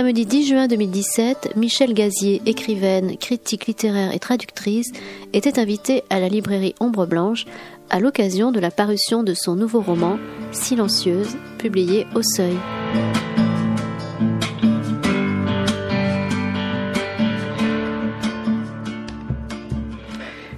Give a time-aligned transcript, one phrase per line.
[0.00, 4.92] Samedi 10 juin 2017, Michel Gazier, écrivaine, critique littéraire et traductrice,
[5.34, 7.44] était invitée à la librairie Ombre Blanche
[7.90, 10.18] à l'occasion de la parution de son nouveau roman
[10.52, 12.56] Silencieuse, publié au Seuil.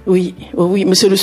[0.05, 1.17] Oui, oh oui, monsieur le.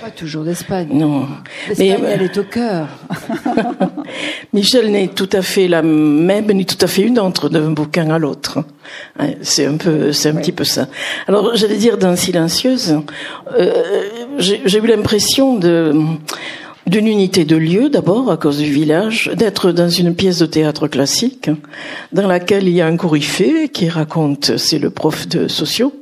[0.00, 0.88] Pas toujours d'Espagne.
[0.92, 1.28] Non.
[1.68, 2.88] L'Espagne, Mais, elle est au cœur.
[4.52, 8.10] Michel n'est tout à fait la même, ni tout à fait une entre d'un bouquin
[8.10, 8.58] à l'autre.
[9.18, 10.88] Hein, c'est un peu, c'est un petit peu ça.
[11.26, 12.98] Alors, j'allais dire dans Silencieuse,
[13.58, 13.72] euh,
[14.38, 15.94] j'ai eu l'impression de
[16.86, 20.88] d'une unité de lieu d'abord à cause du village, d'être dans une pièce de théâtre
[20.88, 21.48] classique
[22.12, 25.94] dans laquelle il y a un coryphée qui raconte, c'est le prof de sociaux,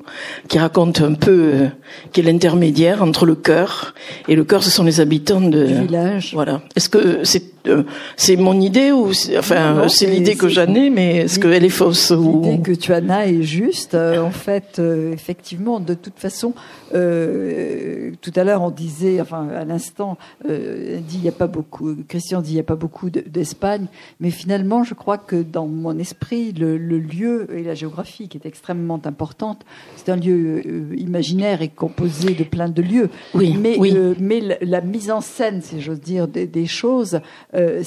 [0.48, 1.68] qui raconte un peu, euh,
[2.12, 3.94] qui est l'intermédiaire entre le cœur
[4.28, 6.32] et le cœur, ce sont les habitants de du village.
[6.34, 6.62] Voilà.
[6.76, 7.82] Est-ce que c'est euh,
[8.16, 12.10] c'est mon idée ou enfin c'est l'idée que j'en ai, mais est-ce qu'elle est fausse
[12.10, 13.92] ou L'idée que tu en as est juste.
[13.92, 14.80] Euh, en fait,
[15.12, 16.54] effectivement, de toute façon,
[16.90, 20.16] tout à l'heure on disait, enfin à l'instant,
[20.48, 21.94] dit il y a pas beaucoup.
[22.08, 23.86] Christian dit il y a pas beaucoup d'Espagne,
[24.20, 28.38] mais finalement, je crois que dans mon esprit, le, le lieu et la géographie qui
[28.38, 29.64] est extrêmement importante
[30.00, 33.10] c'est un lieu euh, imaginaire et composé de plein de lieux.
[33.34, 33.92] Oui, mais, oui.
[33.94, 37.20] euh, mais la, la, mise en scène, si j'ose dire, des, des choses,
[37.54, 37.82] euh,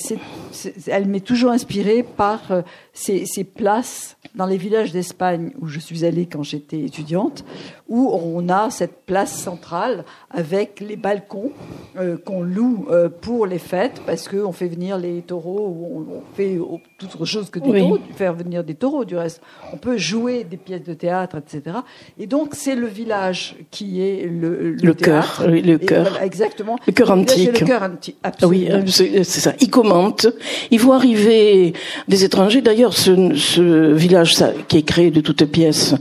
[0.87, 2.63] elle m'est toujours inspirée par
[2.95, 7.43] ces, ces, places dans les villages d'Espagne où je suis allée quand j'étais étudiante,
[7.89, 11.51] où on a cette place centrale avec les balcons
[11.99, 16.17] euh, qu'on loue euh, pour les fêtes, parce qu'on fait venir les taureaux, ou on,
[16.17, 16.57] on fait
[16.99, 17.79] toute autre chose que des Oui.
[17.79, 19.41] taureaux, faire venir des taureaux du reste.
[19.73, 21.77] On peut jouer des pièces de théâtre, etc.
[22.19, 26.09] Et donc c'est le village qui est le, le, cœur, oui, le cœur.
[26.09, 26.77] voilà, exactement.
[26.85, 27.59] Le cœur antique.
[27.59, 28.83] Le cœur antique, Ah oui, absolument.
[28.83, 29.53] euh, c'est c'est ça.
[29.59, 30.27] Ils commentent.
[30.71, 31.73] Ils voient arriver
[32.07, 32.61] des étrangers.
[32.61, 35.95] D'ailleurs, ce, ce village ça, qui est créé de toutes pièces,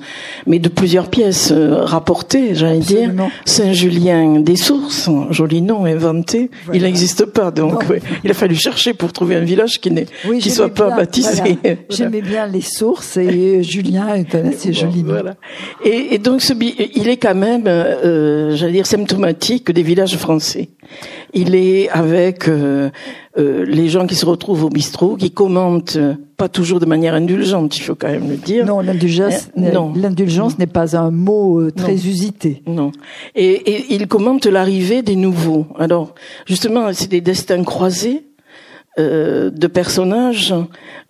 [0.46, 3.12] mais de plusieurs pièces euh, rapportées, j'allais dire.
[3.44, 6.50] Saint-Julien des Sources, joli nom inventé.
[6.64, 6.78] Voilà.
[6.78, 10.06] Il n'existe pas, donc ouais, il a fallu chercher pour trouver un village qui n'est
[10.26, 11.28] Oui, qui soit pas bien, baptisé.
[11.36, 11.52] voilà.
[11.62, 11.76] Voilà.
[11.90, 15.12] J'aimais bien les sources et Julien est un assez joli nom.
[15.12, 15.34] Voilà.
[15.84, 20.70] Et, et donc, ce, il est quand même, euh, j'allais dire, symptomatique des villages français.
[21.34, 22.90] Il est avec euh,
[23.38, 27.14] euh, les gens qui se retrouvent au bistrot, qui commentent, euh, pas toujours de manière
[27.14, 28.66] indulgente, il faut quand même le dire.
[28.66, 29.92] Non, l'indulgence, Euh, non.
[29.96, 31.98] l'indulgence n'est pas un mot euh, très Non.
[31.98, 32.62] usité.
[32.66, 32.92] Non.
[33.34, 35.66] Et, et il commente l'arrivée des nouveaux.
[35.78, 36.14] Alors,
[36.46, 38.24] justement, c'est des destins croisés
[38.98, 40.54] euh, de personnages.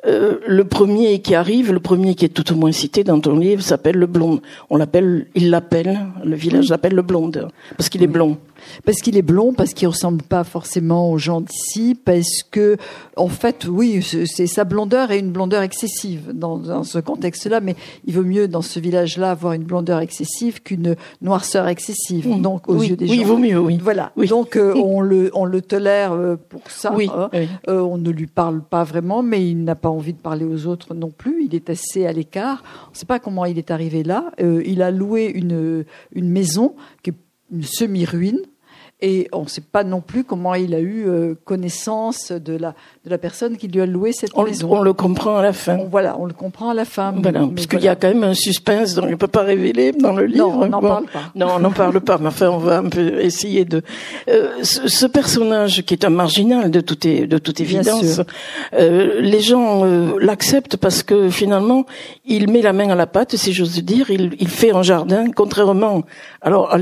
[0.07, 3.37] Euh, le premier qui arrive, le premier qui est tout au moins cité dans ton
[3.37, 4.41] livre, s'appelle le blond.
[4.71, 8.37] On l'appelle, il l'appelle, le village l'appelle le blonde, parce qu'il est blond.
[8.85, 12.77] Parce qu'il est blond, parce qu'il ressemble pas forcément aux gens d'ici, parce que,
[13.17, 17.77] en fait, oui, c'est sa blondeur et une blondeur excessive dans, dans ce contexte-là, mais
[18.07, 22.29] il vaut mieux dans ce village-là avoir une blondeur excessive qu'une noirceur excessive.
[22.41, 23.21] Donc, aux oui, yeux des oui, gens.
[23.21, 23.79] il vaut mieux, oui.
[23.83, 24.13] Voilà.
[24.17, 24.29] Oui.
[24.29, 26.93] Donc, euh, on le, on le tolère euh, pour ça.
[26.95, 27.31] Oui, hein.
[27.69, 30.67] Euh, on ne lui parle pas vraiment, mais il n'a pas envie de parler aux
[30.67, 31.45] autres non plus.
[31.45, 32.63] Il est assez à l'écart.
[32.89, 34.33] On ne sait pas comment il est arrivé là.
[34.39, 37.15] Il a loué une, une maison qui est
[37.53, 38.41] une semi-ruine.
[39.05, 42.75] Et on ne sait pas non plus comment il a eu euh, connaissance de la,
[43.05, 44.69] de la personne qui lui a loué cette On, maison.
[44.71, 45.77] on le comprend à la fin.
[45.77, 47.13] On- voilà, on le comprend à la fin.
[47.21, 49.43] Voilà, mais parce qu'il y a quand même un suspense dont on ne peut pas
[49.43, 50.47] révéler dans le livre.
[50.49, 50.89] Non, on n'en Bon.
[50.89, 51.23] parle pas.
[51.35, 53.83] Non, on n'en parle pas, mais enfin, on va un peu essayer de...
[54.29, 58.21] Euh, ce, ce personnage qui est un marginal de toute, de toute évidence,
[58.75, 61.87] euh, les gens euh, l'acceptent parce que finalement,
[62.25, 65.25] il met la main à la pâte, si j'ose dire, il, il fait un jardin,
[65.35, 66.03] contrairement
[66.41, 66.73] alors,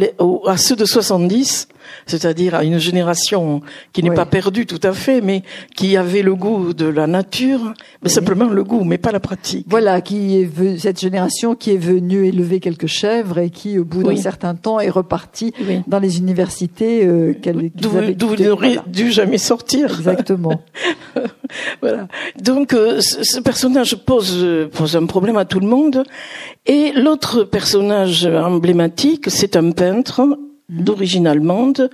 [0.47, 1.69] à, ceux de 70,
[2.07, 3.61] c'est-à-dire à une génération
[3.93, 4.17] qui n'est Oui.
[4.17, 5.43] pas perdue tout à fait, mais
[5.77, 7.73] qui avait le goût de la nature,
[8.03, 9.67] mais simplement le goût, mais pas la pratique.
[9.69, 14.03] Voilà, qui est cette génération qui est venue élever quelques chèvres et qui, au bout
[14.03, 14.19] d'un Oui.
[14.19, 15.81] certain temps, est repartie Oui.
[15.87, 18.43] dans les universités euh, qu'elle qu'ils D'où avaient d'où quittées.
[18.43, 18.85] il n'aurait Voilà.
[18.89, 19.91] dû jamais sortir.
[19.97, 20.61] Exactement.
[21.81, 22.07] Voilà.
[22.41, 26.05] Donc euh, ce, personnage pose pose un problème à tout le monde.
[26.67, 30.21] Et l'autre personnage emblématique, c'est un peintre
[30.71, 31.91] d'origine allemande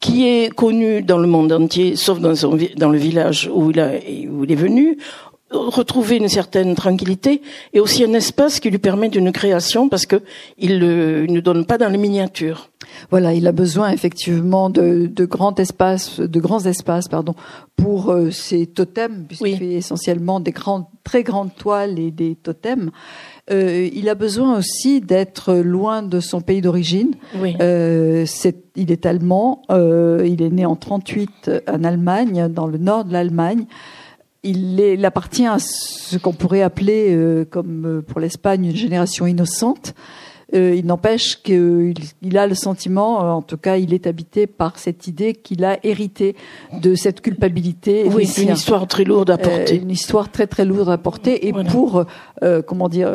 [0.00, 3.80] qui est connu dans le monde entier, sauf dans, son, dans le village où il,
[3.80, 3.92] a,
[4.30, 4.98] où il est venu.
[5.50, 7.40] retrouver une certaine tranquillité
[7.72, 10.16] et aussi un espace qui lui permet d'une création parce que
[10.58, 12.70] il, ne donne pas dans les miniatures.
[13.10, 17.34] Voilà, il a besoin effectivement de, de grands espaces, de grands espaces, pardon,
[17.76, 22.90] pour euh, ses totems, puisqu'il fait essentiellement des grandes, très grandes toiles et des totems.
[23.50, 27.14] Euh, il a besoin aussi d'être loin de son pays d'origine.
[27.60, 28.26] Euh,
[28.74, 29.62] il est allemand.
[29.70, 33.66] Euh, il est né en 38 en Allemagne, dans le nord de l'Allemagne
[34.42, 39.92] il, appartient à ce qu'on pourrait appeler, comme pour l'Espagne, une génération innocente.
[40.54, 45.08] Euh, il n'empêche qu'il a le sentiment, en tout cas, il est habité par cette
[45.08, 46.36] idée qu'il a hérité
[46.80, 48.04] de cette culpabilité.
[48.04, 49.76] Oui, c'est une histoire très lourde à porter.
[49.76, 52.04] une histoire très très lourde à porter, et pour
[52.66, 53.12] comment dire,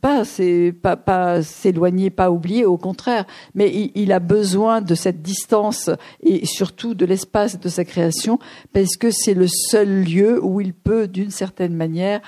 [0.00, 4.94] pas c'est pas pas s'éloigner, pas oublier, au contraire, mais il, il, a besoin de
[4.94, 5.90] cette distance
[6.22, 8.38] et surtout de l'espace de sa création,
[8.72, 12.20] parce que c'est le seul lieu où il peut, d'une certaine manière,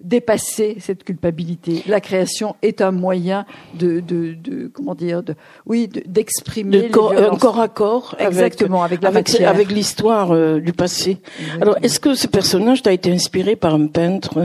[0.00, 1.84] dépasser cette culpabilité.
[1.86, 3.27] La création est un moyen
[3.74, 5.34] de, de, de comment dire, de,
[5.66, 11.18] oui, d'exprimer un corps à corps, exactement, avec, avec, avec l'histoire euh, du passé.
[11.60, 14.38] Alors, est-ce que ce personnage t'a été inspiré par un peintre?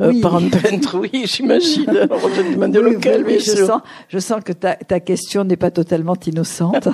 [0.00, 0.20] Euh, oui.
[0.20, 1.86] par un peintre, oui, j'imagine.
[1.86, 6.88] je lequel, oui, je sens, je sens que ta, ta question n'est pas totalement innocente.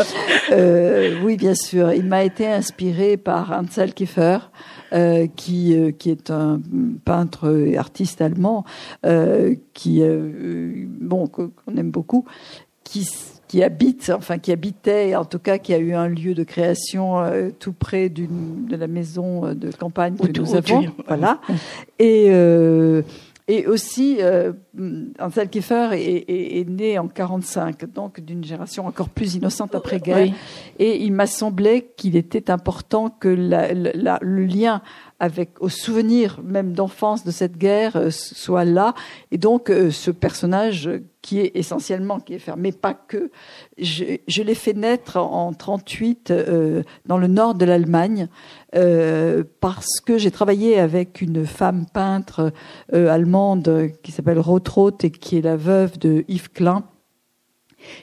[0.52, 1.92] euh, oui, bien sûr.
[1.92, 4.38] Il m'a été inspiré par Ansel Kiefer,
[4.92, 6.60] euh, qui, euh, qui est un
[7.04, 8.64] peintre et artiste allemand,
[9.74, 10.02] qui,
[11.00, 12.24] bon, qu'on aime beaucoup,
[12.84, 13.06] qui
[13.48, 17.22] qui habite, enfin qui habitait, en tout cas qui a eu un lieu de création
[17.58, 21.40] tout près d'une de la maison de campagne que nous avons, voilà.
[21.98, 23.02] Et euh,
[23.48, 24.52] et aussi, euh,
[25.20, 30.32] Ansel Kiefer est, est, est, né en 45, donc d'une génération encore plus innocente après-guerre.
[30.80, 34.82] Et il m'a semblé qu'il était important que la, la, le lien
[35.18, 38.94] avec au souvenir même d'enfance de cette guerre euh, soit là
[39.30, 40.90] et donc euh, ce personnage
[41.22, 43.30] qui est essentiellement qui est fermé mais pas que
[43.78, 48.28] je, je l'ai fait naître en 38 euh, dans le nord de l'Allemagne
[48.76, 52.52] euh, parce que j'ai travaillé avec une femme peintre
[52.92, 56.84] euh, allemande qui s'appelle Rotroth et qui est la veuve de Yves Klein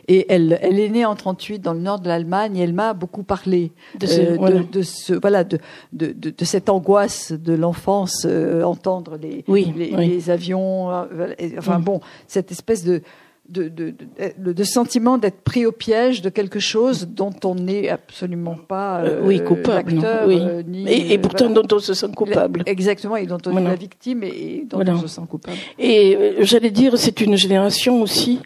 [0.08, 2.94] et elle, elle est née en 38 dans le nord de l'Allemagne et elle m'a
[2.94, 4.60] beaucoup parlé de ce, euh, voilà.
[4.60, 5.60] de, de, ce voilà de,
[5.94, 10.08] de, de, cette angoisse de l'enfance, euh, entendre les, oui, les, oui.
[10.08, 11.84] les, avions, euh, enfin mm.
[11.84, 13.02] bon, cette espèce de
[13.50, 13.94] de, de,
[14.38, 19.02] de, de sentiment d'être pris au piège de quelque chose dont on n'est absolument pas
[19.02, 20.38] euh, oui, coupable, acteur, oui.
[20.40, 21.62] euh, ni, et, et, pourtant voilà.
[21.62, 22.64] dont on se sent coupable.
[22.66, 23.68] Exactement, et dont on voilà.
[23.68, 24.94] est la victime et dont voilà.
[24.96, 25.58] on se sent coupable.
[25.78, 28.40] Et euh, j'allais dire, c'est une génération aussi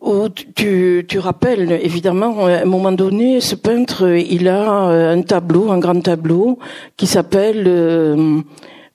[0.00, 5.22] où tu, tu rappelles, évidemment, à un moment donné, ce peintre, il a euh, un
[5.22, 6.58] tableau, un grand tableau,
[6.96, 8.40] qui s'appelle euh,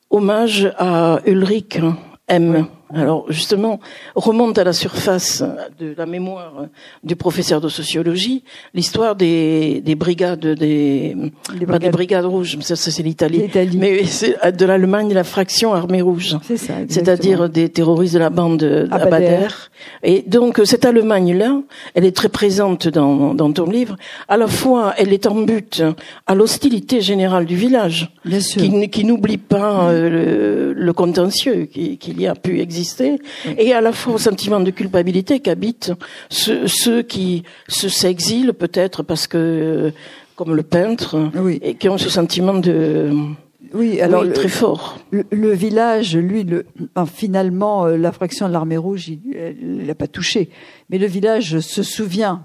[0.09, 1.79] Hommage à Ulrich
[2.27, 2.67] M.
[2.93, 3.79] Alors justement,
[4.15, 5.43] remonte à la surface
[5.79, 6.67] de la mémoire
[7.03, 8.43] du professeur de sociologie
[8.75, 11.15] l'histoire des, des brigades des,
[11.59, 12.25] les pas des brigades.
[12.25, 16.37] rouges, ça, ça c'est l'Italie, mais de l'Allemagne la fraction armée rouge,
[16.87, 19.47] c'est-à-dire des terroristes de la bande Abader.
[20.03, 21.63] Et donc cette Allemagne-là,
[21.95, 23.95] elle est très présente dans, dans ton livre.
[24.27, 25.81] À la fois, elle est en but
[26.27, 32.11] à l'hostilité générale du village, qui, qui n'oublie pas euh, le, le contentieux qu'il qui
[32.11, 33.19] y a pu exister exister,
[33.57, 35.93] et à la fois au sentiment de culpabilité qu'habitent
[36.29, 39.93] ceux, ceux, qui se s'exilent peut-être parce que,
[40.35, 41.59] comme le peintre, oui.
[41.61, 43.11] et qui ont ce sentiment de
[43.73, 44.99] oui, alors oui, très fort.
[45.11, 49.95] Le, le, village, lui, le, enfin, finalement, euh, la fraction de l'armée rouge, il n'a
[49.95, 50.49] pas touché.
[50.89, 52.43] Mais le village se souvient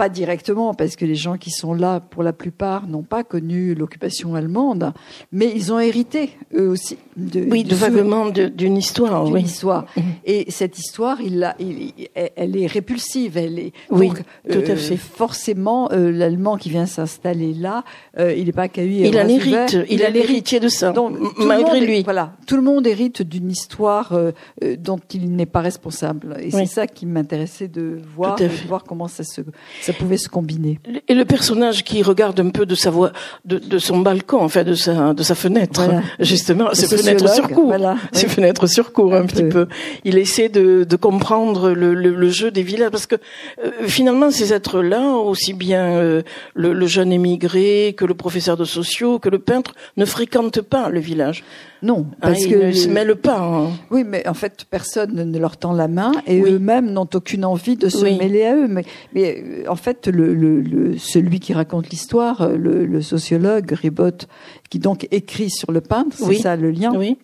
[0.00, 3.74] pas directement, parce que les gens qui sont là, pour la plupart, n'ont pas connu
[3.74, 4.94] l'occupation allemande,
[5.30, 6.96] mais ils ont hérité, eux aussi.
[7.18, 9.24] De, oui, de, vaguement d'une histoire.
[9.24, 9.42] D'une oui.
[9.42, 9.84] histoire.
[9.94, 10.00] Mmh.
[10.24, 11.92] Et cette histoire, il a, il,
[12.34, 13.36] elle est répulsive.
[13.36, 14.96] Elle est, oui, donc, tout euh, à fait.
[14.96, 17.84] Forcément, euh, l'Allemand qui vient s'installer là,
[18.18, 19.06] euh, il n'est pas accueilli.
[19.06, 19.76] Il a l'hérite.
[19.90, 22.02] Il, il a l'héritier de ça, donc, malgré lui.
[22.04, 24.32] Voilà, tout le monde hérite d'une histoire euh,
[24.78, 26.38] dont il n'est pas responsable.
[26.40, 26.52] Et oui.
[26.52, 29.42] c'est ça qui m'intéressait de voir, de voir comment ça se...
[29.82, 30.78] Ça ça pouvait se combiner.
[31.08, 33.12] Et le personnage qui regarde un peu de sa voix,
[33.44, 36.02] de, de son balcon, enfin de sa de sa fenêtre, voilà.
[36.20, 37.96] justement, ses fenêtres sur cour, voilà.
[38.12, 38.32] ses oui.
[38.32, 39.66] fenêtres sur cour un, un petit peu.
[40.04, 43.16] Il essaie de, de comprendre le, le, le, jeu des villages parce que
[43.64, 46.22] euh, finalement ces êtres-là, aussi bien euh,
[46.54, 50.88] le, le, jeune émigré que le professeur de sociaux, que le peintre, ne fréquentent pas
[50.88, 51.42] le village.
[51.82, 53.38] Non, parce hein, que ne se mêlent pas.
[53.40, 53.70] Hein.
[53.90, 56.50] Oui, mais en fait, personne ne leur tend la main et oui.
[56.52, 58.18] eux-mêmes n'ont aucune envie de se oui.
[58.18, 58.68] mêler à eux.
[58.68, 58.84] Mais,
[59.14, 64.26] mais en fait, le, le, le- celui qui raconte l'histoire, euh, le, le sociologue Ribot,
[64.68, 66.38] qui donc écrit sur le peintre, c'est Oui.
[66.38, 66.92] ça le lien.
[66.94, 67.16] Oui.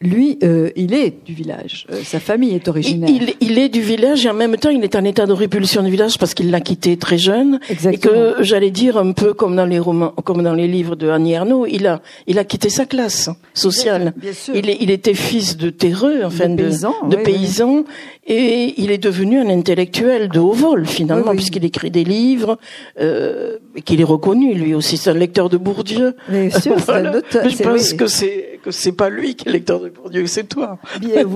[0.00, 1.86] Lui, euh, il est du village.
[1.90, 3.08] Euh, sa famille est originaire.
[3.10, 5.82] il- il est du village et en même temps il est en état de répulsion
[5.82, 8.14] du village parce qu'il l'a quitté très jeune Exactement.
[8.14, 11.08] et que j'allais dire un peu comme dans les romans, comme dans les livres de
[11.08, 14.12] Annie Ernaux, il a il a quitté sa classe sociale.
[14.16, 14.54] Bien sûr.
[14.56, 17.84] Il, est- il était fils de terreux, enfin De de, paysans, de oui, paysans,
[18.26, 22.58] et il est devenu un intellectuel de haut vol finalement, Oui, puisqu'il écrit des livres,
[23.00, 24.96] euh, et qu'il est reconnu lui aussi.
[24.96, 26.14] C'est un lecteur de Bourdieu.
[26.28, 27.10] Bien sûr, c'est Voilà.
[27.10, 30.26] un auteur- Mais je pense que c'est que c'est pas lui qui lecteur de Bourdieu,
[30.26, 30.78] c'est toi.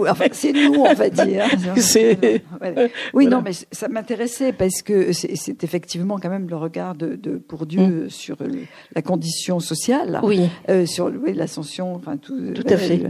[0.08, 1.44] Enfin, c'est nous, on va dire.
[1.76, 2.82] C'est- Voilà.
[3.14, 3.30] Oui, Voilà.
[3.37, 8.08] non, mais ça m'intéressait parce que c'est effectivement quand même le regard de, de Bourdieu
[8.08, 10.26] sur le- la condition sociale, Mm.
[10.26, 10.40] Oui.
[10.68, 12.37] euh, sur oui, l'ascension, enfin tout.
[12.54, 13.00] Tout à fait.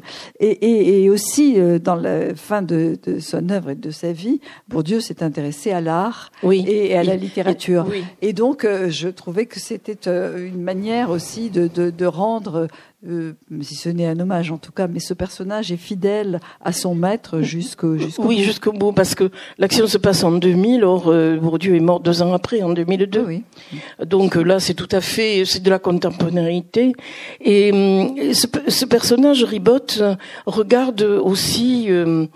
[0.41, 4.13] Et, et, et aussi euh, dans la fin de, de son œuvre et de sa
[4.13, 6.65] vie, Bourdieu s'est intéressé à l'art Oui.
[6.69, 7.87] et à la littérature.
[7.91, 8.05] Oui.
[8.23, 12.69] Et donc, euh, je trouvais que c'était euh, une manière aussi de rendre,
[13.07, 16.73] euh, si ce n'est un hommage en tout cas, mais ce personnage est fidèle à
[16.73, 21.05] son maître jusqu'au jusqu'au Oui, jusqu'au bout, parce que l'action se passe en 2000, or
[21.07, 23.25] euh, Bourdieu est mort deux ans après, en 2002.
[23.25, 23.45] Oui,
[24.05, 26.93] Donc euh, là, c'est tout à fait, c'est de la contemporanéité.
[27.41, 29.79] Et hum, ce, ce personnage, Ribot,
[30.47, 32.27] regarde aussi, euh,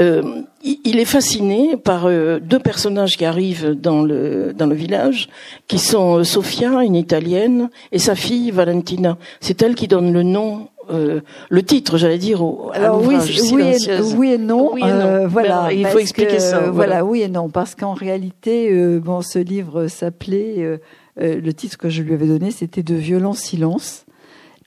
[0.00, 5.28] euh, il est fasciné par euh, deux personnages qui arrivent dans le dans le village,
[5.68, 9.18] qui sont euh, Sofia, une italienne, et sa fille Valentina.
[9.40, 10.68] C'est elle qui donne le nom.
[10.90, 13.16] euh, le titre, j'allais dire, au, Alors oui,
[13.52, 14.72] oui, et, oui et non.
[14.74, 15.06] Oui et non.
[15.06, 16.72] euh, voilà, Mais il faut expliquer que, ça, euh, voilà.
[16.72, 20.78] Voilà, oui et non, parce qu'en réalité, euh, bon, ce livre s'appelait,
[21.16, 24.03] le titre que je lui avais donné, c'était De violent silence.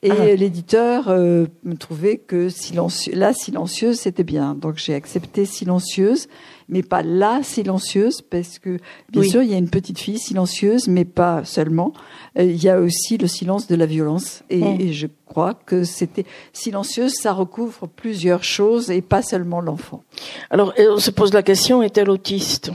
[0.07, 0.35] Et Ah.
[0.35, 4.53] l'éditeur euh, me trouvait que silencieux, la silencieuse, c'était bien.
[4.55, 6.27] Donc j'ai accepté silencieuse,
[6.69, 8.77] mais pas la silencieuse, parce que
[9.11, 9.29] bien Oui.
[9.29, 11.93] sûr, il y a une petite fille silencieuse, mais pas seulement.
[12.37, 14.43] Euh, il y a aussi le silence de la violence.
[14.49, 14.81] Et, Mm.
[14.81, 20.03] et je crois que c'était silencieuse, ça recouvre plusieurs choses et pas seulement l'enfant.
[20.49, 22.71] Alors, on se pose la question, est-elle autiste?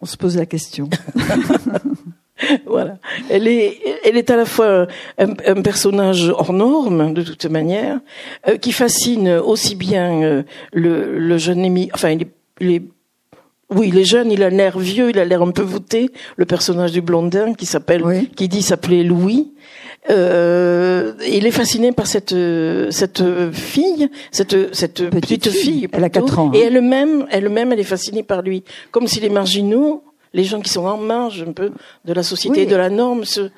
[0.00, 0.88] On se pose la question.
[2.66, 2.98] Voilà.
[3.30, 4.86] Elle est, elle est à la fois
[5.18, 7.98] un, un personnage hors norme, de toute manière,
[8.48, 10.42] euh, qui fascine aussi bien euh,
[10.72, 12.30] le, le jeune émi, enfin, il est,
[12.60, 12.82] il est-
[13.70, 16.46] oui, il est jeune, il a l'air vieux, il a l'air un peu voûté, le
[16.46, 18.30] personnage du blondin qui s'appelle, Oui.
[18.34, 19.52] qui dit s'appeler Louis.
[20.08, 22.34] Euh, il est fasciné par cette
[22.90, 25.60] cette fille, cette cette Petite petite, fille.
[25.80, 25.88] fille.
[25.92, 26.68] Elle a quatre ans, Et hein.
[26.68, 30.02] elle-même, elle-même, elle est fascinée par lui, comme si les marginaux,
[30.34, 31.72] les gens qui sont en marge un peu
[32.04, 32.66] de la société, Oui.
[32.66, 33.50] de la norme, se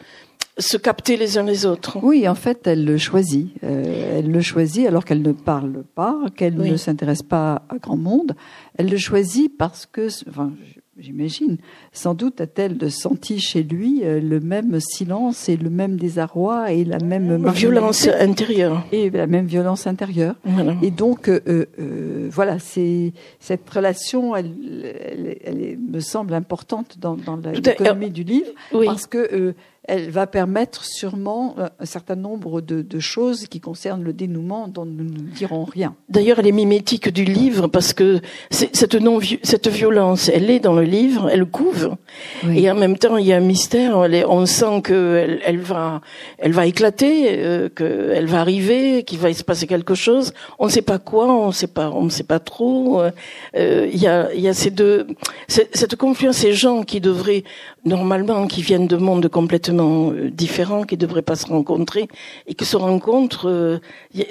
[0.59, 1.99] se captaient les uns les autres.
[2.03, 3.49] Oui, en fait, elle le choisit.
[3.65, 6.71] Euh, elle le choisit alors qu'elle ne parle pas, qu'elle Oui.
[6.71, 8.35] ne s'intéresse pas à grand monde.
[8.77, 10.53] Elle le choisit parce que, enfin,
[11.00, 11.57] j'imagine,
[11.92, 16.85] sans doute a-t-elle senti chez lui euh, le même silence et le même désarroi et
[16.85, 18.85] la même Violence intérieure.
[18.92, 20.35] et la même violence intérieure.
[20.45, 20.75] Voilà.
[20.83, 21.40] Et donc, euh,
[21.78, 24.52] euh, voilà, c'est cette relation, elle,
[24.85, 28.87] elle, elle me semble importante dans, dans l'économie du livre, Oui.
[28.87, 29.52] parce que euh,
[29.91, 34.69] elle va permettre sûrement euh, un certain nombre de, de choses qui concernent le dénouement
[34.69, 35.95] dont nous ne dirons rien.
[36.09, 38.21] D'ailleurs, elle est mimétique du livre parce que
[38.51, 41.97] c'est- cette non cette violence, elle est dans le livre, elle couvre,
[42.45, 42.61] Oui.
[42.65, 44.05] et en même temps, il y a un mystère.
[44.05, 46.01] Elle est- on sent qu'elle elle va,
[46.39, 50.33] elle va éclater, euh, qu'elle va arriver, qu'il va se passer quelque chose.
[50.59, 53.01] On ne sait pas quoi, on ne sait pas, on ne sait pas trop.
[53.01, 53.11] Euh,
[53.57, 55.07] euh, Il y a, il y a ces deux,
[55.49, 57.45] cette confluence, ces gens qui devraient
[57.85, 62.09] normalement, qui viennent de mondes complètement euh, différents, qui devraient pas se rencontrer,
[62.47, 63.49] et qui se rencontrent.
[63.49, 63.79] euh,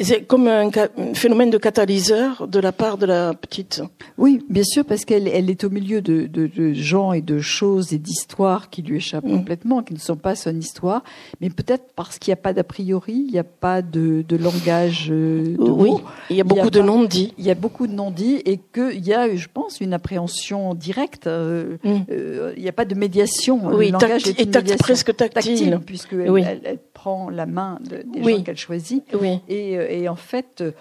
[0.02, 0.70] c'est comme un,
[1.14, 3.82] phénomène de catalyseur de la part de la petite.
[4.18, 7.40] Oui, bien sûr, parce qu'elle elle est au milieu de, de, de gens et de
[7.40, 9.38] choses et d'histoires qui lui échappent Mm.
[9.38, 11.04] complètement, qui ne sont pas son histoire,
[11.42, 14.38] mais peut-être parce qu'il n'y a pas d'a priori, il n'y a pas de, de
[14.38, 16.02] langage euh, de oui, mots.
[16.30, 17.34] il y a beaucoup de non-dits.
[17.38, 21.28] Il y a beaucoup de non-dits et qu'il y a, je pense, une appréhension directe.
[21.28, 21.98] euh, Mm.
[22.12, 23.39] euh, il n'y a pas de médiation.
[23.48, 25.80] Oui, le langage tacti- est une presque tactile.
[25.86, 26.44] puisqu'elle Oui.
[26.46, 28.36] elle, elle prend la main de- des Oui.
[28.38, 29.04] gens qu'elle choisit.
[29.48, 30.72] Et, euh, et en fait, euh,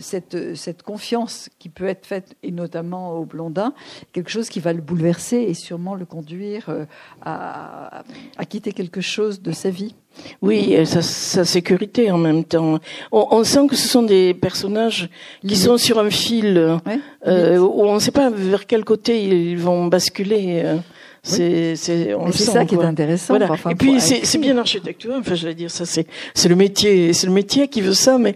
[0.00, 3.72] cette, cette confiance qui peut être faite, et notamment au blondin,
[4.12, 6.84] quelque chose qui va le bouleverser et sûrement le conduire euh,
[7.22, 8.02] à,
[8.36, 9.94] à quitter quelque chose de sa vie.
[10.42, 12.78] Oui, et sa, sa sécurité en même temps.
[13.12, 15.08] On, on sent que ce sont des personnages
[15.46, 19.24] qui sont sur un fil Ouais, euh, où on ne sait pas vers quel côté
[19.24, 20.62] ils vont basculer.
[21.24, 21.28] Euh.
[21.28, 23.34] C'est, c'est, on le c'est sent, ça qui est intéressant.
[23.34, 23.50] Voilà.
[23.50, 25.20] enfin, et puis c'est, c'est bien architectural.
[25.20, 28.18] Enfin, je vais dire ça, c'est c'est le métier, c'est le métier qui veut ça,
[28.18, 28.34] mais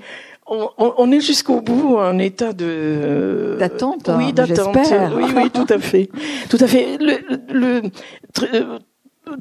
[0.49, 4.09] on, est jusqu'au bout en état de d'attente.
[4.17, 4.77] Oui, hein, d'attente.
[5.17, 6.09] Oui, oui, tout à fait,
[6.49, 6.99] tout à fait.
[6.99, 7.19] Le,
[7.53, 7.83] le,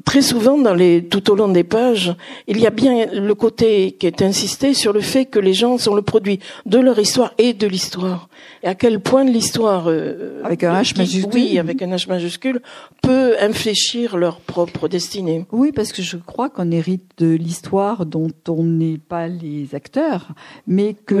[0.04, 2.16] Très souvent, dans les, tout au long des pages,
[2.48, 5.78] il y a bien le côté qui est insisté sur le fait que les gens
[5.78, 8.28] sont le produit de leur histoire et de l'histoire.
[8.64, 12.62] Et à quel point l'histoire, euh, avec un H majuscule, oui, avec un H majuscule,
[13.00, 15.46] peut infléchir leur propre destinée.
[15.52, 20.32] Oui, parce que je crois qu'on hérite de l'histoire dont on n'est pas les acteurs,
[20.66, 21.14] mais que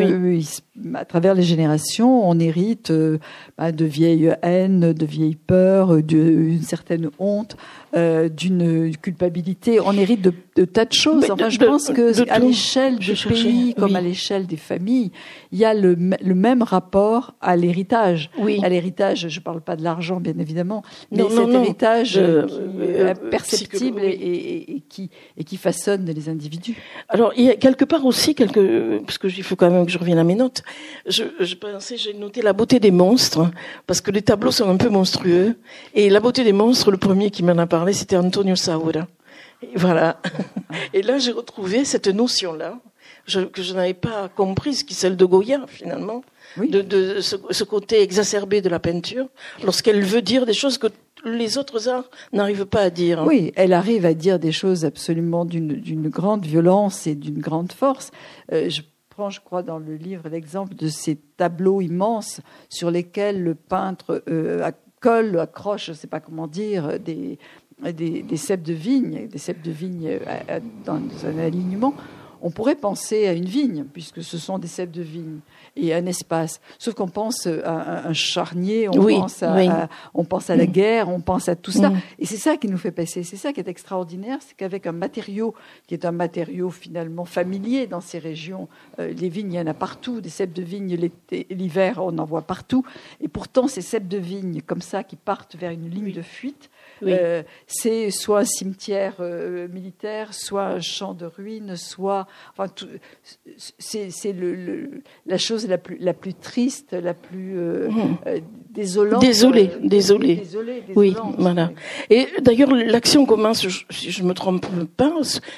[0.94, 3.18] à travers les générations, on hérite euh,
[3.58, 7.56] bah, de vieilles haines, de vieilles peurs, d'une certaine honte,
[7.96, 9.80] euh, d'une culpabilité.
[9.80, 11.30] On hérite de, de tas de choses.
[11.30, 15.12] enfin, je pense que à l'échelle du pays, comme à l'échelle des familles,
[15.52, 18.30] il y a le, le même rapport à l'héritage.
[18.38, 18.60] Oui.
[18.62, 22.46] À l'héritage, je ne parle pas de l'argent, bien évidemment, mais cet héritage euh,
[22.80, 26.76] euh, perceptible et, et, et, qui, et qui façonne les individus.
[27.08, 29.92] Alors, il y a quelque part aussi, quelque, parce que il faut quand même que
[29.92, 30.62] je revienne à mes notes,
[31.06, 33.50] je, je pensais, j'ai noté la beauté des monstres,
[33.86, 35.56] parce que les tableaux sont un peu monstrueux.
[35.94, 39.06] Et la beauté des monstres, le premier qui m'en a parlé, c'était Antonio Saura.
[39.74, 40.20] Voilà.
[40.92, 42.78] Et là, j'ai retrouvé cette notion-là,
[43.26, 46.22] que je n'avais pas comprise, qui est celle de Goya, finalement,
[46.56, 49.26] de, de ce, ce, côté exacerbé de la peinture,
[49.64, 50.86] lorsqu'elle veut dire des choses que
[51.24, 53.24] les autres arts n'arrivent pas à dire.
[53.26, 58.10] Oui, elle arrive à dire des choses absolument d'une grande violence et d'une grande force.
[58.52, 58.82] Euh, je
[59.30, 64.70] je crois, dans le livre l'exemple de ces tableaux immenses sur lesquels le peintre euh,
[65.00, 67.38] colle, accroche, je ne sais pas comment dire, des,
[67.82, 70.18] des, des, cèpes de vigne, des cèpes de vigne
[70.84, 71.94] dans un alignement.
[72.42, 75.38] On pourrait penser à une vigne, puisque ce sont des cèpes de vigne
[75.74, 76.60] et un espace.
[76.78, 80.70] Sauf qu'on pense à un charnier, on, pense à, on pense à la mm.
[80.70, 81.90] guerre, on pense à tout ça.
[81.90, 82.00] Mm.
[82.18, 83.22] Et c'est ça qui nous fait passer.
[83.22, 85.54] C'est ça qui est extraordinaire, c'est qu'avec un matériau
[85.86, 88.68] qui est un matériau finalement familier dans ces régions,
[88.98, 90.96] euh, les vignes, il y en a partout, des cèpes de vigne
[91.50, 92.84] l'hiver, on en voit partout.
[93.20, 96.70] Et pourtant, ces cèpes de vigne comme ça qui partent vers une ligne de fuite,
[97.02, 102.26] euh, c'est soit un cimetière euh, militaire, soit un champ de ruines, soit.
[102.56, 102.72] Enfin,
[103.78, 108.16] c'est le, la chose la plus, la plus triste, la plus euh, mmh.
[108.70, 109.20] désolante.
[109.20, 110.42] Désolé, désolé.
[110.94, 111.70] oui, voilà.
[112.10, 115.12] Et d'ailleurs, l'action commence, si je me trompe pas,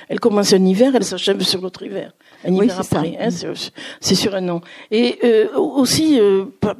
[0.08, 2.12] elle commence un hiver, elle s'achève sur l'autre hiver.
[2.44, 3.28] Un hiver oui, à Paris, hein,
[4.00, 4.60] c'est sur un an.
[4.90, 5.18] Et
[5.56, 6.20] aussi,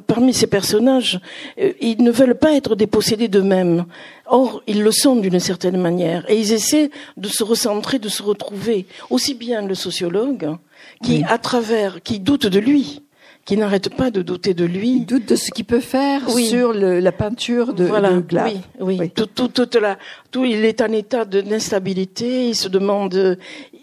[0.07, 1.19] parmi ces personnages,
[1.57, 3.85] ils ne veulent pas être dépossédés d'eux-mêmes.
[4.31, 8.21] Or, ils le sont d'une certaine manière, et ils essaient de se recentrer, de se
[8.21, 8.85] retrouver.
[9.09, 10.55] Aussi bien le sociologue,
[11.03, 13.01] qui, à travers, qui doute de lui,
[13.45, 14.97] qui n'arrête pas de douter de lui.
[14.97, 18.37] Il doute de ce qu'il peut faire sur la peinture de, voilà, de.
[18.79, 19.09] Oui, oui.
[19.09, 19.97] Tout, tout, toute la,
[20.29, 22.49] tout, il est en état d'instabilité.
[22.49, 23.39] Il se demande,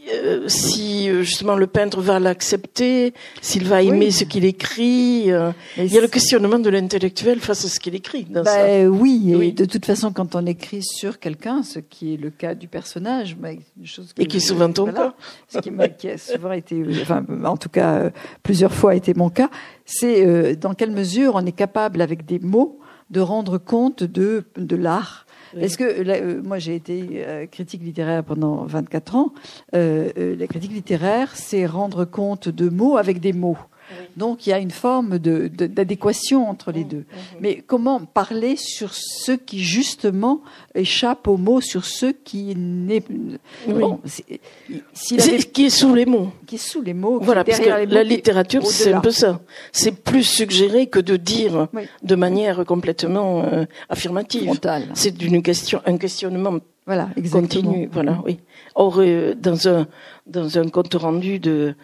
[0.09, 5.33] euh, si euh, justement le peintre va l'accepter, s'il va aimer ce qu'il écrit.
[5.33, 8.25] Euh, il y a le questionnement de l'intellectuel face à ce qu'il écrit.
[8.25, 8.89] Dans bah, ça.
[8.89, 12.55] Oui, et de toute façon, quand on écrit sur quelqu'un, ce qui est le cas
[12.55, 15.15] du personnage, bah, une chose et qui est souvent ton cas,
[15.49, 18.11] ce qui, qui, a souvent été, enfin, en tout cas,
[18.43, 19.51] plusieurs fois a été mon cas,
[19.85, 22.79] c'est dans quelle mesure on est capable, avec des mots,
[23.11, 25.26] de rendre compte de, de l'art
[25.59, 29.33] est-ce que euh, moi j'ai été euh, critique littéraire pendant 24 ans.
[29.75, 33.59] Euh, la critique littéraire, c'est rendre compte de mots avec des mots.
[34.17, 37.05] Donc il y a une forme d'adéquation entre les deux.
[37.41, 40.41] Mais comment parler sur ceux qui justement
[40.75, 43.03] échappent aux mots, sur ceux qui n'est
[43.67, 44.01] bon,
[45.53, 47.19] qui est sous les mots, qui est sous les mots.
[47.21, 49.41] Voilà, parce que la littérature c'est un peu ça.
[49.73, 51.69] C'est plus suggéré que de dire
[52.03, 54.53] de manière complètement euh, affirmative.
[54.95, 57.89] C'est d'une question, un questionnement voilà, continu.
[57.91, 58.39] Voilà, oui.
[58.77, 59.89] Or, euh, dans un
[60.27, 61.75] dans un compte rendu de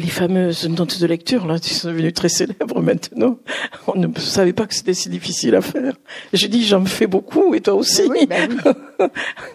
[0.00, 3.38] les fameuses notes de lecture, là, qui sont devenues très célèbres maintenant.
[3.86, 5.94] On ne savait pas que c'était si difficile à faire.
[6.32, 8.02] J'ai dit, j'en fais beaucoup, et toi aussi.
[8.08, 8.72] Oui, oui.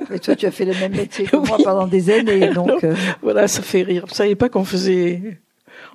[0.10, 2.84] Mais toi, tu as fait le même métier que moi pendant des années, donc.
[2.84, 2.96] Euh.
[3.22, 4.06] Voilà, ça fait rire.
[4.08, 5.40] Je savais pas qu'on faisait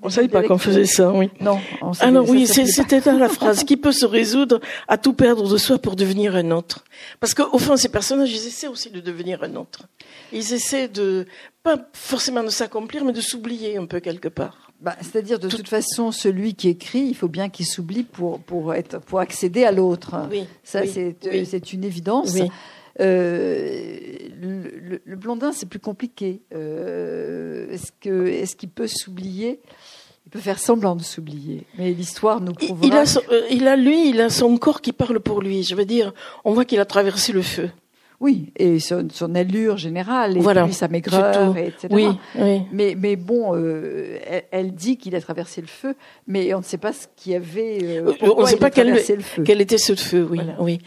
[0.03, 1.31] on ne savait pas qu'on faisait ça, oui.
[1.41, 1.59] Non.
[2.01, 3.65] Alors oui, c'était la phrase.
[3.65, 6.85] Qui peut se résoudre à tout perdre de soi pour devenir un autre?
[7.19, 9.89] Parce qu'au fond, ces personnages, ils essaient aussi de devenir un autre.
[10.33, 11.27] Ils essaient de,
[11.63, 14.73] pas forcément de s'accomplir, mais de s'oublier un peu quelque part.
[14.81, 18.75] Bah, C'est-à-dire, de toute façon, celui qui écrit, il faut bien qu'il s'oublie pour, pour,
[18.75, 20.17] être, pour accéder à l'autre.
[20.31, 20.47] Oui.
[20.65, 22.35] Ça, c'est une évidence.
[22.99, 23.99] Euh,
[24.41, 26.43] le, le, blondin, c'est plus compliqué.
[26.55, 29.61] Euh, est-ce que est-ce qu'il peut s'oublier?
[30.31, 32.87] Il peut faire semblant de s'oublier, mais l'histoire nous prouvera.
[32.87, 35.65] Il a, euh, il a lui, il a son corps qui parle pour lui.
[35.65, 36.15] Je veux dire,
[36.45, 37.69] on voit qu'il a traversé le feu.
[38.21, 41.89] Oui, et son, son allure générale, et Voilà, puis sa maigreur, et etc.
[41.91, 42.07] Oui,
[42.39, 42.61] oui.
[42.71, 45.95] Mais, mais bon, euh, elle, elle dit qu'il a traversé le feu,
[46.27, 47.79] mais on ne sait pas ce qu'il y avait.
[47.83, 49.43] euh, Euh, on ne sait pas quel, traversé le feu.
[49.43, 50.53] quel était ce feu, oui, Voilà.
[50.61, 50.81] oui.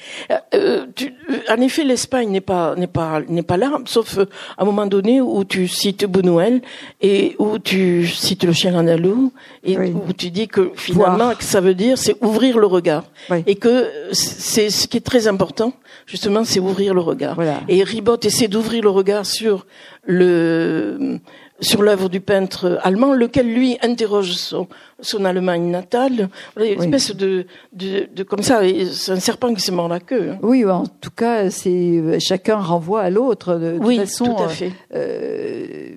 [0.54, 1.12] Euh, tu-
[1.50, 5.20] en effet, l'Espagne n'est pas n'est pas n'est pas là, sauf à un moment donné
[5.20, 6.62] où tu cites Buñuel
[7.02, 9.92] et où tu cites le chien andalou et Oui.
[10.08, 11.38] où tu dis que finalement, Voir.
[11.40, 13.44] que ça veut dire c'est ouvrir le regard Oui.
[13.48, 15.74] et que c'est ce qui est très important,
[16.06, 17.23] justement, c'est ouvrir le regard.
[17.36, 17.62] Voilà.
[17.70, 19.66] Et Ribot essaie d'ouvrir le regard sur
[20.06, 21.20] le
[21.60, 24.68] sur l'œuvre du peintre allemand, lequel lui interroge son,
[25.00, 26.28] son Allemagne natale.
[26.56, 26.86] Voilà, une Oui.
[26.88, 30.32] espèce de, de, de comme ça, c'est un serpent qui se mord la queue.
[30.32, 30.40] hein.
[30.42, 33.54] Oui, en tout cas, c'est chacun renvoie à l'autre.
[33.56, 34.72] De, de Oui, toute façon, tout à fait.
[34.94, 35.90] euh,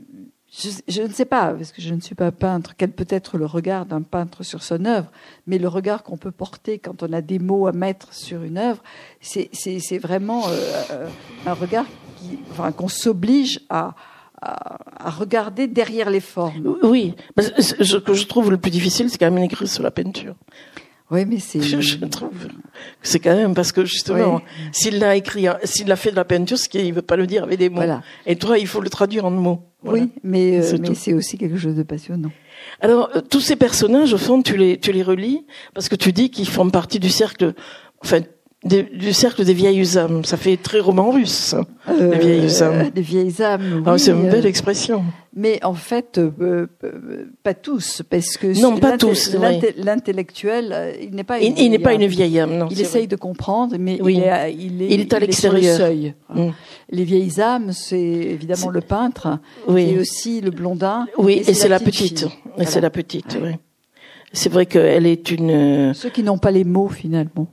[0.58, 3.36] je, je ne sais pas, parce que je ne suis pas peintre, quel peut être
[3.38, 5.08] le regard d'un peintre sur son œuvre,
[5.46, 8.56] mais le regard qu'on peut porter quand on a des mots à mettre sur une
[8.58, 8.82] œuvre,
[9.20, 11.08] c'est vraiment euh, euh,
[11.46, 11.84] un regard
[12.18, 13.94] qui- enfin, qu'on s'oblige à,
[14.40, 16.76] à, à regarder derrière les formes.
[16.82, 17.14] Oui,
[17.58, 20.34] ce que je trouve le plus difficile, c'est quand même écrire sur la peinture.
[21.10, 21.60] Oui, mais c'est.
[21.60, 22.30] Je, je trouve
[23.02, 24.42] c'est quand même parce que justement, Oui.
[24.72, 27.44] s'il l'a écrit, s'il a fait de la peinture, ce qu'il veut pas le dire
[27.44, 27.76] avec des mots.
[27.76, 28.02] Voilà.
[28.26, 29.62] Et toi, il faut le traduire en mots.
[29.82, 30.02] Voilà.
[30.04, 32.32] Oui, mais, euh, C'est mais c'est aussi quelque chose de passionnant.
[32.80, 36.12] Alors, euh, tous ces personnages, au fond, tu les, tu les relis parce que tu
[36.12, 37.54] dis qu'ils font partie du cercle,
[38.02, 38.20] enfin,
[38.66, 40.24] des- du cercle des vieilles âmes.
[40.24, 41.64] Ça fait très roman russe, ça,
[41.98, 42.90] les vieilles âmes.
[42.94, 43.82] Les vieilles âmes.
[43.86, 45.04] Oui, c'est une euh, belle expression.
[45.34, 49.36] Mais en fait, euh, euh, pas tous, parce que Non, pas tous,
[49.76, 51.40] L'intellectuel, euh, il n'est pas.
[51.40, 52.68] Une il n'est pas une vieille âme, non.
[52.70, 53.06] Il essaye vrai.
[53.08, 54.14] de comprendre, mais Oui.
[54.16, 55.76] il, est, à- il est, Il est à le l'extérieur.
[55.76, 56.14] seuil.
[56.34, 56.48] Mm.
[56.90, 59.90] Les vieilles âmes, c'est évidemment le peintre, Oui.
[59.90, 61.06] et aussi le blondin.
[61.18, 62.22] Oui, et, c'est la petite.
[62.22, 62.70] Et Voilà.
[62.70, 63.50] c'est la petite, oui.
[64.32, 65.92] C'est vrai qu'elle est une.
[65.94, 67.46] Ceux qui n'ont pas les mots finalement,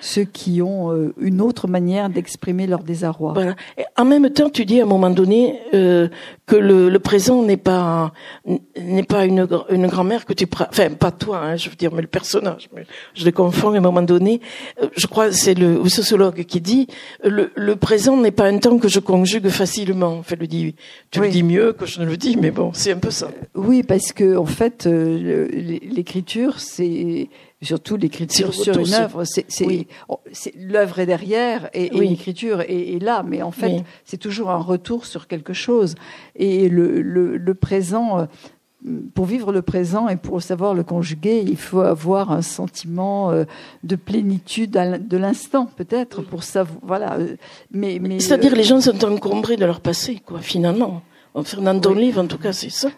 [0.00, 3.32] ceux qui ont euh, une autre manière d'exprimer leur désarroi.
[3.34, 3.54] Voilà.
[3.78, 6.08] Et en même temps, tu dis à un moment donné euh,
[6.46, 8.12] que le, le présent n'est pas
[8.78, 11.92] n'est pas une, une grand-mère que tu pra- enfin pas toi, hein, je veux dire,
[11.92, 12.68] mais le personnage.
[12.74, 14.40] Mais je les confonds à un moment donné.
[14.82, 16.86] Euh, je crois c'est le, le sociologue qui dit
[17.22, 20.18] le, le présent n'est pas un temps que je conjugue facilement.
[20.18, 20.74] Enfin, le dit,
[21.10, 21.26] tu Oui.
[21.26, 23.28] le dis mieux que je ne le dis, mais bon, c'est un peu ça.
[23.54, 27.28] Oui, parce que en fait, euh, le- l'écriture, c'est
[27.64, 29.24] surtout l'écriture sur une œuvre.
[29.24, 29.86] C'est, Oui.
[30.58, 33.82] l'œuvre est derrière et, l'écriture est, est là, mais en fait, Oui.
[34.04, 35.94] c'est toujours un retour sur quelque chose.
[36.36, 38.20] Et le, le, le présent.
[38.20, 38.26] euh,
[39.14, 43.44] Pour vivre le présent et pour savoir le conjuguer, il faut avoir un sentiment euh,
[43.82, 46.78] de plénitude de l'instant, peut-être, pour savoir.
[46.82, 47.14] Voilà.
[47.14, 47.36] euh,
[47.70, 51.00] Mais, mais C'est-à-dire euh, les gens sont encombrés de leur passé, quoi, finalement.
[51.80, 52.90] Ton livre, en tout cas, c'est ça.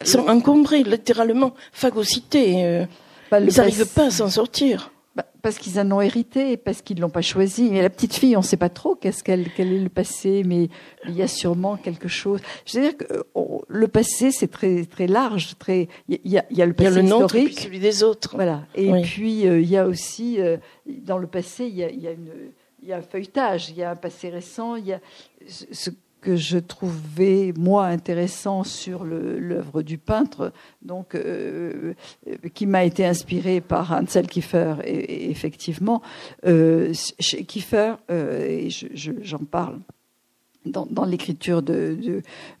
[0.00, 2.86] Ils sont encombrés, littéralement, phagocytés.
[3.32, 4.92] Ils n'arrivent passé- pas à s'en sortir.
[5.14, 7.70] Bah, parce qu'ils en ont hérité, parce qu'ils l'ont pas choisi.
[7.70, 10.42] Mais la petite fille, on ne sait pas trop qu'est-ce qu'elle, quel est le passé,
[10.44, 10.68] mais
[11.08, 12.40] il y a sûrement quelque chose.
[12.66, 15.88] Je veux dire que euh, on- le passé, c'est très très large, très.
[16.08, 17.48] Il y a, il y a le Il y a passé le nôtre et puis
[17.48, 18.34] historique, celui des autres.
[18.34, 18.64] voilà.
[18.74, 19.02] Et Oui.
[19.02, 22.10] puis euh, il y a aussi euh, dans le passé, il y a, y a
[22.10, 22.28] une,
[22.82, 25.00] il y a un feuilletage, il y a un passé récent, il y a
[25.48, 25.90] ce ce
[26.26, 31.94] que je trouvais moi intéressant sur l'œuvre du peintre, donc euh,
[32.26, 36.02] euh, qui m'a été inspiré par Ansel Kiefer et, effectivement
[36.44, 39.78] euh, chez Kiefer et je- je- j'en parle
[40.64, 41.96] dans, l'écriture de,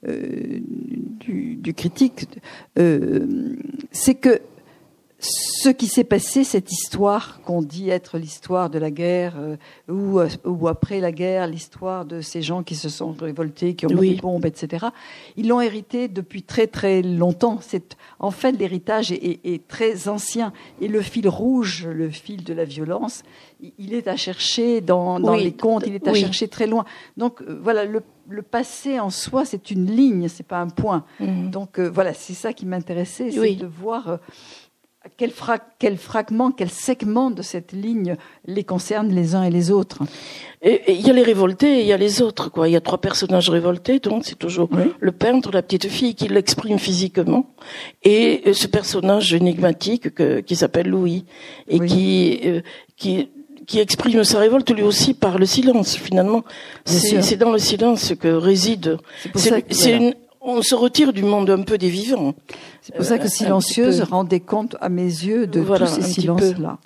[0.04, 2.28] du, critique,
[2.76, 4.40] c'est que
[5.18, 9.56] ce qui s'est passé, cette histoire qu'on dit être l'histoire de la guerre, euh,
[9.88, 13.86] ou, euh, ou après la guerre, l'histoire de ces gens qui se sont révoltés, qui
[13.86, 14.14] ont mis Oui.
[14.16, 14.86] des bombes, etc.,
[15.36, 17.58] ils l'ont hérité depuis très très longtemps.
[17.62, 20.52] C'est, en fait, l'héritage est, est- est très ancien.
[20.82, 23.22] Et le fil rouge, le fil de la violence,
[23.78, 25.44] il- est à chercher dans, dans Oui.
[25.44, 26.20] les contes, il est à Oui.
[26.20, 26.84] chercher très loin.
[27.16, 31.04] Donc euh, voilà, le, le passé en soi, c'est une ligne, c'est pas un point.
[31.20, 31.50] Mhm.
[31.50, 33.56] Donc euh, voilà, c'est ça qui m'intéressait, c'est Oui.
[33.56, 34.18] de voir
[35.16, 38.16] quel, fra- quel fragment, quel segment de cette ligne
[38.46, 40.02] les concerne les uns et les autres?
[40.64, 42.68] Il y a les révoltés et il y a les autres, quoi.
[42.68, 44.84] Il y a trois personnages révoltés, donc c'est toujours Oui.
[44.98, 47.46] le peintre, la petite fille qui l'exprime physiquement,
[48.02, 51.24] et euh, ce personnage énigmatique que, qui s'appelle Louis,
[51.68, 51.86] et Oui.
[51.88, 52.60] qui, euh,
[52.96, 53.28] qui,
[53.66, 56.42] qui exprime sa révolte lui aussi par le silence, finalement.
[56.84, 58.98] C'est dans le silence que réside.
[59.34, 59.96] C'est voilà.
[59.96, 60.14] une-
[60.46, 62.34] on se retire du monde un peu des vivants.
[62.80, 65.94] C'est pour ça Euh, que un Silencieuse rendait compte à mes yeux de Voilà, tous
[66.00, 66.78] ces silences-là.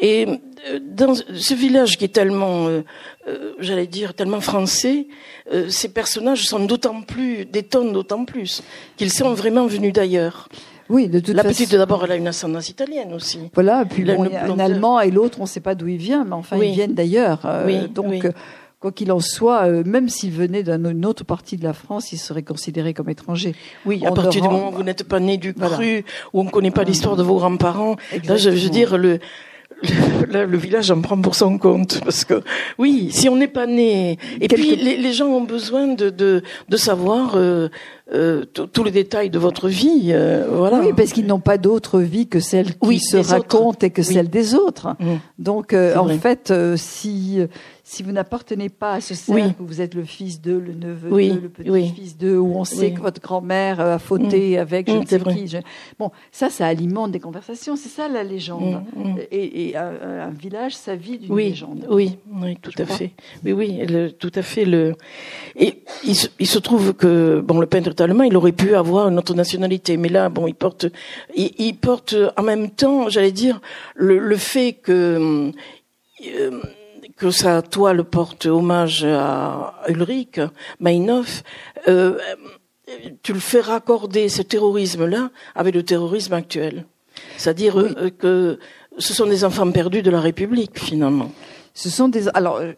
[0.00, 2.82] Et euh, dans ce village qui est tellement, euh,
[3.28, 5.06] euh, j'allais dire, tellement français,
[5.52, 8.62] euh, ces personnages sont d'autant plus, détonnent d'autant plus
[8.96, 10.48] qu'ils sont vraiment venus d'ailleurs.
[10.88, 11.54] Oui, de toute La façon.
[11.54, 13.38] petite, d'abord, elle a une ascendance italienne aussi.
[13.54, 14.58] Voilà, puis bon, une il y a un.
[14.58, 16.68] Allemand et l'autre, on ne sait pas d'où il vient, mais enfin, Oui.
[16.68, 17.40] ils viennent d'ailleurs.
[17.46, 18.20] Euh, Oui, donc, oui.
[18.82, 22.18] Quoi qu'il en soit, euh, même s'il venait d'une autre partie de la France, il
[22.18, 23.54] serait considéré comme étranger.
[23.86, 26.50] Oui, à partir du moment où vous n'êtes pas né du cru, où on ne
[26.50, 29.20] connaît pas l'histoire de vos grands-parents, là, je, veux dire, le,
[30.32, 32.42] le, le, village en prend pour son compte parce que
[32.76, 36.42] oui, si on n'est pas né, et puis les, les, gens ont besoin de de,
[36.68, 37.68] de savoir euh,
[38.14, 40.80] euh, tous les détails de votre vie, euh, voilà.
[40.80, 44.28] Oui, parce qu'ils n'ont pas d'autre vie que celle qui se raconte et que celle
[44.28, 44.96] des autres.
[44.98, 45.06] Mmh.
[45.38, 47.40] Donc, euh, en fait, si
[47.84, 51.10] si vous n'appartenez pas à ce cercle où vous êtes le fils de, le neveu
[51.10, 54.60] de, le petit-fils de, où on sait que votre grand-mère a fauté mmh.
[54.60, 55.56] avec je mmh, ne sais qui.
[55.98, 57.76] Bon, ça, ça alimente des conversations.
[57.76, 58.82] C'est ça la légende.
[59.30, 61.86] Et, et un, village, ça vit d'une légende.
[61.90, 63.12] Oui, oui, tout à fait.
[63.42, 63.80] Mais oui,
[64.18, 64.64] tout à fait.
[64.64, 64.94] Le
[65.56, 69.08] et il se, il se trouve que bon, le peintre allemand, il aurait pu avoir
[69.08, 69.96] une autre nationalité.
[69.96, 70.86] Mais là, bon, il porte,
[71.34, 73.60] il, porte en même temps, j'allais dire,
[73.94, 75.52] le, le fait que
[76.26, 76.60] euh,
[77.16, 80.40] que sa toile porte hommage à Ulrich
[80.80, 81.42] Meinhof.
[81.88, 82.18] Euh,
[83.22, 86.84] tu le fais raccorder ce terrorisme-là avec le terrorisme actuel.
[87.36, 88.58] C'est-à-dire euh, que
[88.98, 91.30] ce sont des enfants perdus de la République, finalement.
[91.74, 92.74] Ce sont des alors euh,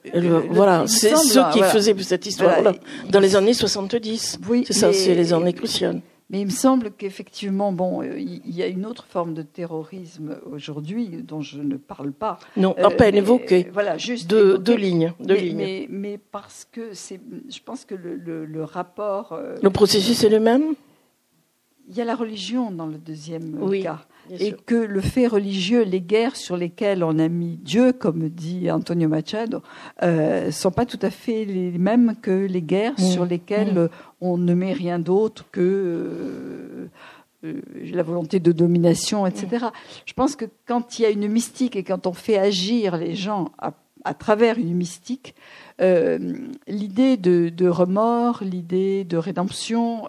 [0.50, 2.72] voilà, c'est ceux qui faisaient cette histoire-là
[3.10, 4.38] dans les années 70.
[4.48, 6.00] Oui, c'est ça, c'est les années cruciales.
[6.30, 10.38] Mais il me semble qu'effectivement, bon, euh, il y a une autre forme de terrorisme
[10.50, 12.38] aujourd'hui dont je ne parle pas.
[12.56, 13.68] Non, à peine évoqué.
[13.72, 15.56] Voilà, juste deux, lignes, mais, lignes.
[15.56, 19.32] Mais, mais, parce que c'est, je pense que le, le, le rapport.
[19.32, 20.74] Euh, le processus est le même?
[21.88, 23.82] Il y a la religion dans le deuxième oui.
[23.82, 24.00] cas
[24.30, 28.70] et que le fait religieux, les guerres sur lesquelles on a mis Dieu, comme dit
[28.70, 29.62] Antonio Machado,
[30.02, 33.02] euh, sont pas tout à fait les mêmes que les guerres mmh.
[33.02, 33.88] sur lesquelles mmh.
[34.20, 36.86] on ne met rien d'autre que euh,
[37.44, 37.60] euh,
[37.92, 39.66] la volonté de domination, etc.
[39.66, 39.70] Mmh.
[40.06, 43.14] Je pense que quand il y a une mystique et quand on fait agir les
[43.14, 43.72] gens à,
[44.04, 45.34] à travers une mystique,
[45.80, 46.18] euh,
[46.66, 50.08] l'idée de, de, remords, l'idée de rédemption,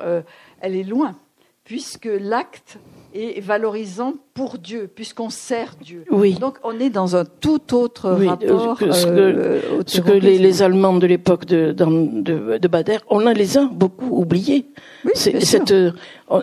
[0.62, 1.16] elle est loin,
[1.64, 2.78] puisque l'acte
[3.16, 6.04] et valorisant pour Dieu, puisqu'on sert Dieu.
[6.12, 6.34] Oui.
[6.34, 8.78] Donc on est dans un tout autre rapport.
[8.78, 13.26] Ce que, euh, ce que les, les, Allemands de l'époque de, de, de, Bader, on
[13.26, 14.66] a les a beaucoup oubliés.
[15.06, 15.92] Oui, cette, euh,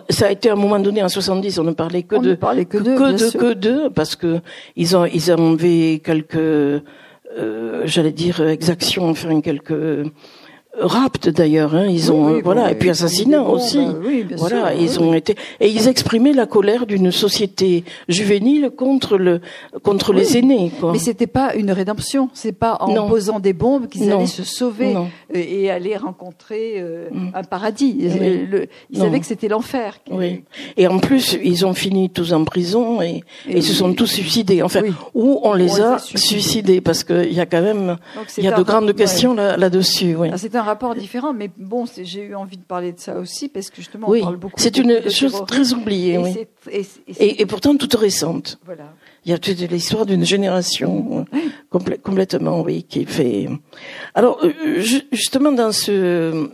[0.09, 2.29] ça a été à un moment donné en 70, on ne parlait que on de
[2.31, 4.39] ne parlait que, que, de, que de, parce que
[4.75, 6.81] ils ont ils avaient quelques, euh,
[7.85, 9.73] j'allais dire exactions, enfin quelques
[10.79, 13.77] rapte d'ailleurs, hein, ils ont voilà et puis assassinat aussi.
[13.77, 19.41] Bah, voilà, ils ont été et ils exprimaient la colère d'une société juvénile contre le
[19.83, 20.71] contre les aînés.
[20.79, 20.91] Quoi.
[20.91, 24.95] Mais c'était pas une rédemption, c'est pas en posant des bombes qu'ils allaient se sauver
[25.33, 27.29] et, aller rencontrer euh, mm.
[27.33, 27.95] un paradis.
[28.89, 29.99] ils savaient que c'était l'enfer.
[30.11, 30.43] Oui.
[30.77, 34.61] Et en plus, ils ont fini tous en prison et, et, se sont tous suicidés.
[34.61, 34.81] Enfin,
[35.13, 37.97] ou on les a, suicidés parce qu'il y a quand même
[38.37, 40.15] il y a de grandes questions là, là-dessus.
[40.15, 40.29] Oui.
[40.31, 43.69] Ah, un rapport différent, mais bon, j'ai eu envie de parler de ça aussi parce
[43.69, 44.55] que justement, on parle beaucoup.
[44.57, 46.47] C'est une chose très oubliée, et, oui.
[47.19, 48.59] et, et, pourtant toute récente.
[48.65, 48.93] Voilà.
[49.25, 51.25] Il y a toute l'histoire d'une génération
[51.69, 53.47] complètement, oui, qui fait.
[54.15, 56.49] Alors, euh, justement, dans ce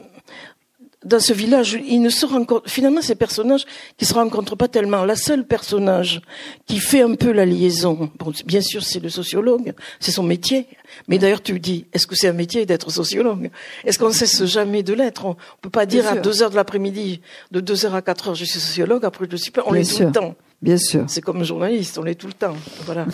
[1.06, 3.66] dans ce village, il ne se rencontre, finalement, ces personnages
[3.98, 5.06] qui se rencontrent pas tellement.
[5.06, 6.22] La seule personnage
[6.68, 10.68] qui fait un peu la liaison, bon, bien sûr, c'est le sociologue, c'est son métier.
[11.08, 13.50] Mais d'ailleurs, tu dis, est-ce que c'est un métier d'être sociologue?
[13.86, 15.26] Est-ce qu'on ne cesse jamais de l'être?
[15.26, 18.36] On peut pas dire à deux heures de l'après-midi, de deux heures à quatre heures,
[18.36, 19.64] je suis sociologue, après je suis pas.
[19.66, 20.36] On l'est tout le temps.
[20.62, 21.06] Bien sûr.
[21.08, 22.56] C'est comme journaliste, on l'est tout le temps.
[22.86, 23.06] Voilà.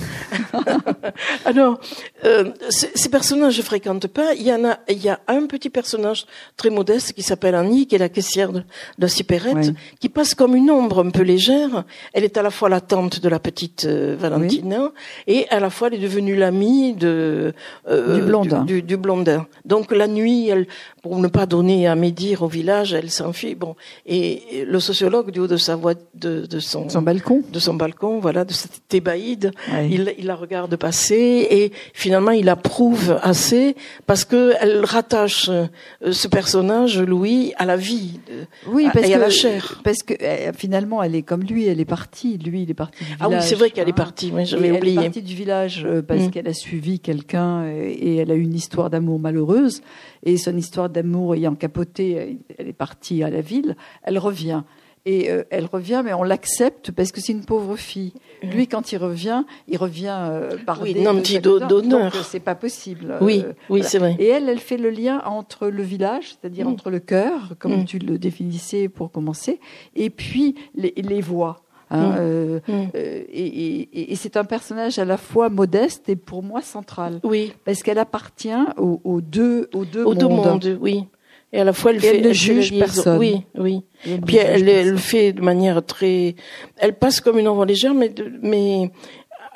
[1.45, 1.79] Alors,
[2.23, 4.33] euh, ces personnages je fréquente pas.
[4.33, 6.25] Il y en a, il y a un petit personnage
[6.57, 8.63] très modeste qui s'appelle Annie, qui est la caissière de,
[8.97, 11.83] la supérette, qui passe comme une ombre un peu légère.
[12.13, 14.91] Elle est à la fois la tante de la petite euh, Valentina
[15.27, 17.53] et à la fois elle est devenue l'amie de
[17.87, 18.63] euh, du blondin.
[18.63, 19.45] Du, du, blondin.
[19.65, 20.65] Donc la nuit, elle,
[21.03, 23.53] pour ne pas donner à médire au village, elle s'enfuit.
[23.53, 23.75] Bon,
[24.07, 27.73] et le sociologue du haut de sa voix, de, de son, son balcon de son
[27.73, 29.51] balcon, voilà, de cette thébaïde.
[29.89, 35.67] Il, il, la regarde passer et finalement il approuve assez parce que elle rattache euh,
[36.11, 38.19] ce personnage, Louis, à la vie,
[38.67, 39.81] oui, parce et à la chair.
[39.83, 42.37] Parce que euh, finalement elle est comme lui, elle est partie.
[42.37, 43.19] Lui, il est parti du village.
[43.21, 44.31] Ah oui, c'est vrai qu'elle est partie.
[44.33, 44.95] Oui, j'avais oublié.
[44.95, 46.31] Elle est partie du village euh, parce mm.
[46.31, 49.81] qu'elle a suivi quelqu'un et elle a eu une histoire d'amour malheureuse.
[50.23, 53.75] Et son histoire d'amour ayant capoté, elle est partie à la ville.
[54.03, 54.63] Elle revient
[55.05, 58.13] et euh, elle revient, mais on l'accepte parce que c'est une pauvre fille.
[58.43, 61.69] Lui, quand il revient, il revient euh, par oui, non, petit d'honneur.
[62.11, 63.15] Donc c'est pas possible.
[63.21, 64.15] Oui, euh, oui, c'est vrai.
[64.19, 66.71] Et elle, elle fait le lien entre le village, c'est-à-dire mm.
[66.73, 67.85] entre le cœur, comme mm.
[67.85, 69.59] tu le définissais pour commencer,
[69.95, 71.61] et puis les, les voix.
[71.91, 72.15] Hein, Mm.
[72.17, 72.71] euh, Mm.
[72.95, 77.19] euh, et et- et c'est un personnage à la fois modeste et pour moi central,
[77.23, 80.45] Oui, parce qu'elle appartient aux, aux deux, aux deux aux deux mondes.
[80.65, 81.05] mondes, oui.
[81.53, 83.17] Et à la fois, elle fait, elle ne fait juge personne.
[83.17, 83.83] Oui, oui.
[84.05, 86.35] Elle Puis elle, elle fait de manière très,
[86.77, 88.91] elle passe comme une envoi légère, mais, de- mais,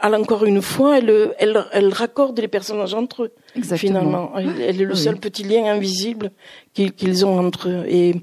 [0.01, 3.31] elle, encore une fois, elle, elle, elle raccorde les personnages entre eux.
[3.55, 3.99] Exactement.
[3.99, 4.97] Finalement, elle, elle est le Oui.
[4.97, 6.31] seul petit lien invisible
[6.73, 7.83] qu'ils qu'ils ont entre eux.
[7.89, 8.15] Et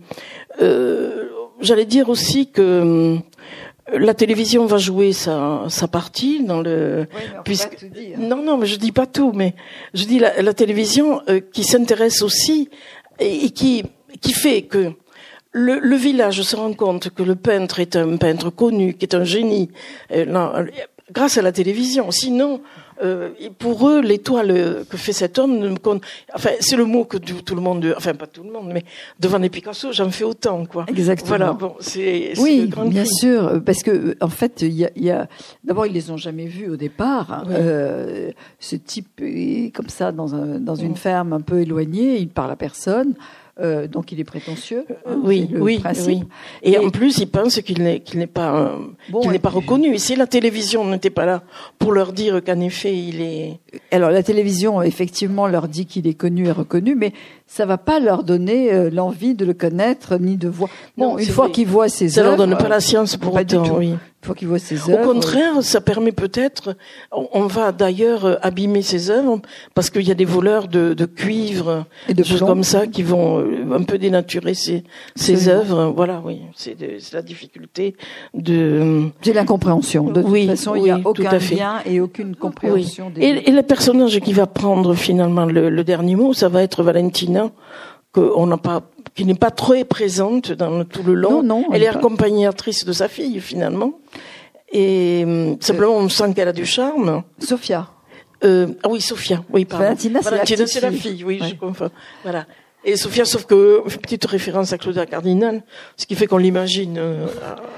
[0.63, 1.29] euh,
[1.61, 3.23] j'allais dire aussi que hum,
[3.93, 7.07] la télévision va jouer sa, sa partie dans le.
[7.13, 8.19] Oui, mais on peut puisque- pas tout dire.
[8.19, 9.55] Non, non, mais je dis pas tout, mais
[9.93, 12.71] je dis la, la télévision euh, qui s'intéresse aussi
[13.19, 13.85] et, qui
[14.21, 14.93] qui fait que
[15.53, 19.25] le, village se rend compte que le peintre est un peintre connu, qui est un
[19.25, 19.71] génie,
[20.13, 20.67] euh, euh,
[21.11, 22.11] grâce à la télévision.
[22.11, 22.61] Sinon,
[23.03, 26.01] euh, pour eux, l'étoile euh, que fait cet homme, ne me con-
[26.35, 28.85] enfin, c'est le mot que tout, le monde, enfin pas tout le monde, mais
[29.21, 30.85] devant les Picasso, j'en fais autant, quoi.
[30.89, 31.29] Exactement.
[31.29, 33.13] Voilà, bon, c'est Oui, bien cri.
[33.21, 35.29] sûr, parce que euh, en fait, il y y a-
[35.65, 37.33] d'abord ils les ont jamais vus au départ.
[37.33, 37.43] hein.
[37.47, 37.55] Oui.
[37.59, 38.31] Euh,
[38.61, 40.97] ce type est comme ça dans un dans une Mm.
[40.97, 43.15] ferme un peu éloignée, il parle à personne,
[43.61, 44.85] euh, donc il est prétentieux.
[45.07, 46.07] hein, oui, le oui, principe.
[46.09, 46.23] oui.
[46.63, 48.77] Et, Et- en plus, ils pensent qu'il n'est qu'il n'est pas euh,
[49.11, 49.95] Bon, qu'il n'est pas puis- reconnu.
[49.95, 51.43] Et si la télévision n'était pas là
[51.79, 53.59] pour leur dire qu'en effet il est
[53.91, 57.13] Alors la télévision effectivement leur dit qu'il est connu et reconnu, mais
[57.47, 60.69] ça va pas leur donner euh, l'envie de le connaître ni de voir.
[60.97, 63.33] Bon, Non, une fois qu'ils voient ses ça œuvres, leur donne pas la science pour
[63.33, 63.69] pas du autant.
[63.69, 63.75] tout.
[63.79, 63.95] Oui.
[64.59, 66.77] Ses Au contraire, ça permet peut-être,
[67.13, 69.41] on, va d'ailleurs euh, abîmer ces œuvres
[69.75, 73.03] parce qu'il y a des voleurs de, de cuivre, et de choses comme ça qui
[73.03, 74.55] vont euh, un peu dénaturer
[75.17, 75.49] Absolument.
[75.49, 75.93] œuvres.
[75.95, 77.97] Voilà, oui, c'est c'est la difficulté
[78.35, 79.09] de.
[79.23, 80.05] J'ai l'incompréhension.
[80.11, 83.23] De toute Oui, façon, il n'y a aucun lien et aucune compréhension des.
[83.23, 86.83] Et, et le personnage qui va prendre finalement le, le dernier mot, ça va être
[86.83, 87.51] Valentina,
[88.17, 88.83] que on n'a pas,
[89.15, 91.43] qui n'est pas très présente dans tout le long.
[91.43, 93.93] Non, non, elle est accompagnatrice de sa fille finalement.
[94.73, 97.23] Et hum, simplement, on sent qu'elle a du charme.
[97.39, 97.89] Sophia.
[98.45, 99.43] Euh, ah oui, Sophia.
[99.51, 99.85] Oui, pardon.
[99.85, 101.01] Valentina, c'est la Valentina, petite c'est la fille.
[101.01, 101.25] fille.
[101.25, 101.49] Oui, Ouais.
[101.51, 101.91] je confonds.
[102.23, 102.47] Voilà.
[102.89, 105.65] Et Sophia, sauf que petite référence à Claudia Cardinal,
[105.97, 107.27] ce qui fait qu'on l'imagine euh,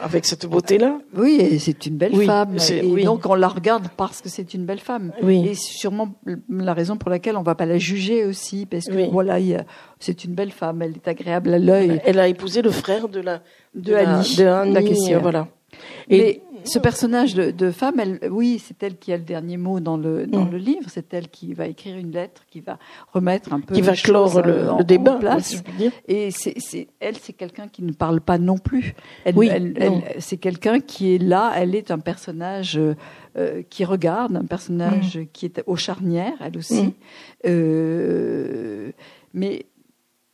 [0.02, 0.98] avec cette beauté-là.
[1.16, 2.56] Oui, et c'est une belle Oui, femme.
[2.70, 3.04] Et oui.
[3.04, 5.12] donc on la regarde parce que c'est une belle femme.
[5.22, 5.48] Oui.
[5.48, 6.14] Et sûrement
[6.50, 9.38] la raison pour laquelle on va pas la juger aussi, parce que voilà,
[9.98, 12.02] c'est une belle femme, elle est agréable à l'œil.
[12.04, 13.40] Elle a épousé le frère de la
[13.74, 15.48] De Annie, de Annie, la voilà.
[16.10, 19.80] Mais ce personnage de, de femme, elle, oui, c'est elle qui a le dernier mot
[19.80, 20.50] dans le dans Mm.
[20.52, 20.86] le livre.
[20.88, 22.78] C'est elle qui va écrire une lettre, qui va
[23.12, 25.16] remettre un peu qui va clore le, euh, en- le en débat.
[25.16, 25.46] place.
[25.46, 25.92] si je puis dire.
[26.06, 28.94] Et c'est, c'est, elle, c'est quelqu'un qui ne parle pas non plus.
[29.24, 30.02] Elle, Oui, elle- non.
[30.20, 31.52] c'est quelqu'un qui est là.
[31.56, 32.94] Elle est un personnage euh,
[33.36, 36.82] euh, qui regarde, un personnage qui est aux charnières, elle aussi.
[36.84, 36.92] Mm.
[37.46, 38.90] Euh,
[39.34, 39.66] mais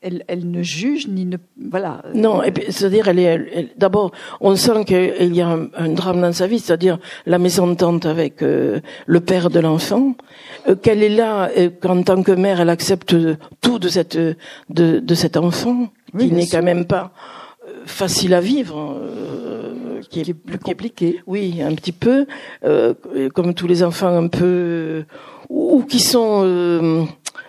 [0.05, 1.37] elle, elle ne juge ni ne
[1.71, 2.03] voilà.
[2.15, 5.69] Non, et puis, c'est-à-dire, elle est, elle- elle- d'abord, on sent qu'il y a un,
[5.77, 10.15] un drame dans sa vie, c'est-à-dire la mésentente avec euh, le père de l'enfant,
[10.69, 13.17] euh, qu'elle est là, euh, qu'en tant que mère, elle accepte
[13.61, 16.59] tout de cette, de, de cet enfant, Oui, qui n'est sûr.
[16.61, 17.13] quand même pas
[17.67, 21.21] euh, facile à vivre, euh, qui est, qui est plus compliqué.
[21.27, 22.27] Oui, un petit peu,
[22.65, 22.93] euh,
[23.35, 25.03] comme tous les enfants un peu, euh,
[25.49, 27.05] ou qui sont euh,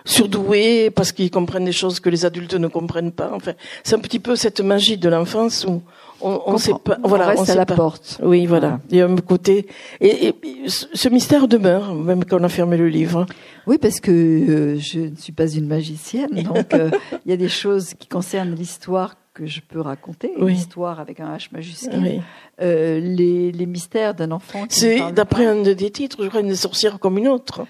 [0.06, 3.30] surdoués parce qu'ils comprennent des choses que les adultes ne comprennent pas.
[3.34, 3.52] Enfin,
[3.84, 5.82] c'est un petit peu cette magie de l'enfance où
[6.22, 6.96] on, on sait pas.
[7.04, 7.74] On Voilà, reste on à sait la pas.
[7.74, 8.18] porte.
[8.22, 8.80] Oui, voilà.
[8.90, 9.66] Il y a un côté.
[10.00, 10.34] Et, et
[10.68, 13.26] ce mystère demeure, même quand on a fermé le livre.
[13.66, 16.90] Oui, parce que euh, je ne suis pas une magicienne, donc euh,
[17.26, 20.52] il y a des choses qui concernent l'histoire que je peux raconter, Oui.
[20.54, 22.20] l'histoire avec un H majuscule, Oui.
[22.62, 26.54] euh, les, les mystères d'un enfant C'est d'après un de- des titres, je crois, une
[26.56, 27.66] sorcière comme une autre.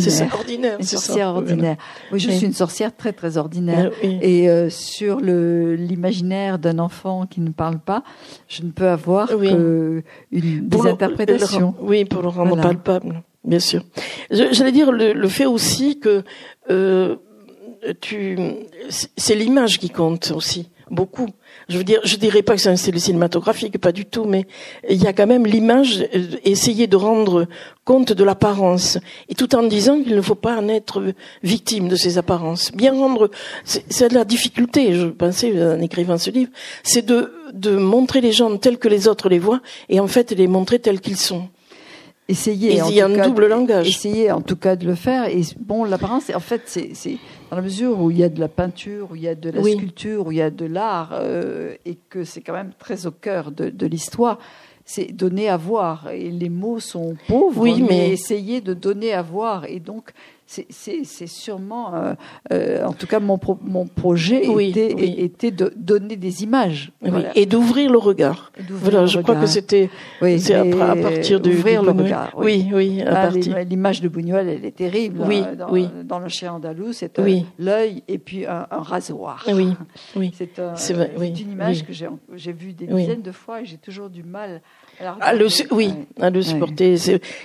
[0.00, 0.76] C'est ça, ordinaire, ordinaire.
[0.78, 1.02] une c'est ça.
[1.02, 1.76] sorcière ordinaire.
[2.12, 2.36] Oui, je Oui.
[2.36, 3.90] suis une sorcière très très ordinaire.
[4.02, 4.18] Oui.
[4.22, 8.02] Et euh, sur le l'imaginaire d'un enfant qui ne parle pas,
[8.48, 9.48] je ne peux avoir Oui.
[9.50, 11.74] que une Pour des le- interprétations.
[11.80, 12.62] le- oui, pour le rendre Voilà.
[12.62, 13.82] palpable, bien sûr.
[14.30, 16.22] J'allais dire le, le fait aussi que
[16.70, 17.16] euh,
[18.00, 18.36] tu,
[19.16, 21.28] c'est l'image qui compte aussi beaucoup.
[21.68, 24.46] Je veux dire, je dirais pas que c'est un style cinématographique, pas du tout, mais
[24.88, 27.46] il y a quand même l'image, euh, essayer de rendre
[27.84, 28.98] compte de l'apparence,
[29.28, 32.70] et tout en disant qu'il ne faut pas en être victime de ces apparences.
[32.72, 33.30] Bien rendre,
[33.64, 36.50] c'est la difficulté, je pensais en écrivant ce livre,
[36.82, 40.32] c'est de, de montrer les gens tels que les autres les voient, et en fait
[40.32, 41.48] les montrer tels qu'ils sont.
[42.28, 42.82] Essayez.
[42.82, 43.88] En tout un cas, double langage.
[43.88, 45.28] Essayez en tout cas de le faire.
[45.28, 47.16] Et bon, l'apparence, en fait, c'est
[47.50, 49.50] dans la mesure où il y a de la peinture, où il y a de
[49.50, 49.72] la Oui.
[49.72, 53.10] sculpture, où il y a de l'art, euh, et que c'est quand même très au
[53.10, 54.38] cœur de, de l'histoire.
[54.84, 56.08] C'est donner à voir.
[56.10, 57.88] Et les mots sont pauvres, Oui, mais...
[57.88, 59.64] mais- essayer de donner à voir.
[59.66, 60.10] Et donc,
[60.48, 62.14] c'est sûrement, euh,
[62.52, 64.90] euh, en tout cas, mon, mon projet était,
[65.22, 66.90] était, de donner des images.
[67.34, 68.50] Et d'ouvrir le regard.
[68.70, 69.90] Voilà, je crois que c'était
[70.22, 72.32] à, partir de ouvrir le regard.
[72.36, 73.28] Oui, oui, ah,
[73.68, 75.22] L'image de Buñuel, elle est terrible.
[75.26, 75.88] Oui, hein, dans, oui.
[76.04, 79.44] dans le chien andalou, c'est euh, l'œil et puis un, rasoir.
[79.52, 79.74] Oui,
[80.16, 80.32] oui.
[80.34, 84.62] C'est une image que j'ai vue des dizaines de fois et j'ai toujours du mal
[85.00, 86.96] ah, le, oui, à le supporter.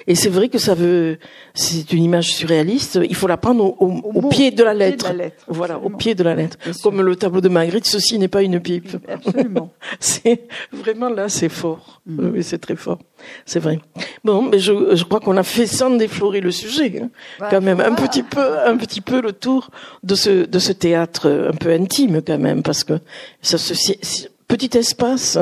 [0.07, 1.19] Et c'est vrai que ça veut,
[1.53, 2.99] c'est une image surréaliste.
[3.07, 5.11] Il faut la prendre au, au, pied de la lettre.
[5.47, 6.57] voilà, au pied de la lettre.
[6.81, 8.97] Comme le tableau de Magritte, ceci n'est pas une pipe.
[9.07, 9.71] Absolument.
[9.99, 12.01] c'est vraiment là, c'est fort.
[12.05, 12.31] Mm.
[12.33, 12.99] Oui, c'est très fort.
[13.45, 13.79] C'est vrai.
[14.23, 17.09] Bon, mais je, je crois qu'on a fait sans déflorer le sujet, hein.
[17.49, 19.69] quand même, un petit peu, un petit peu le tour
[20.03, 22.99] de ce de ce théâtre un peu intime quand même, parce que
[23.41, 23.73] ça se
[24.47, 25.37] petit espace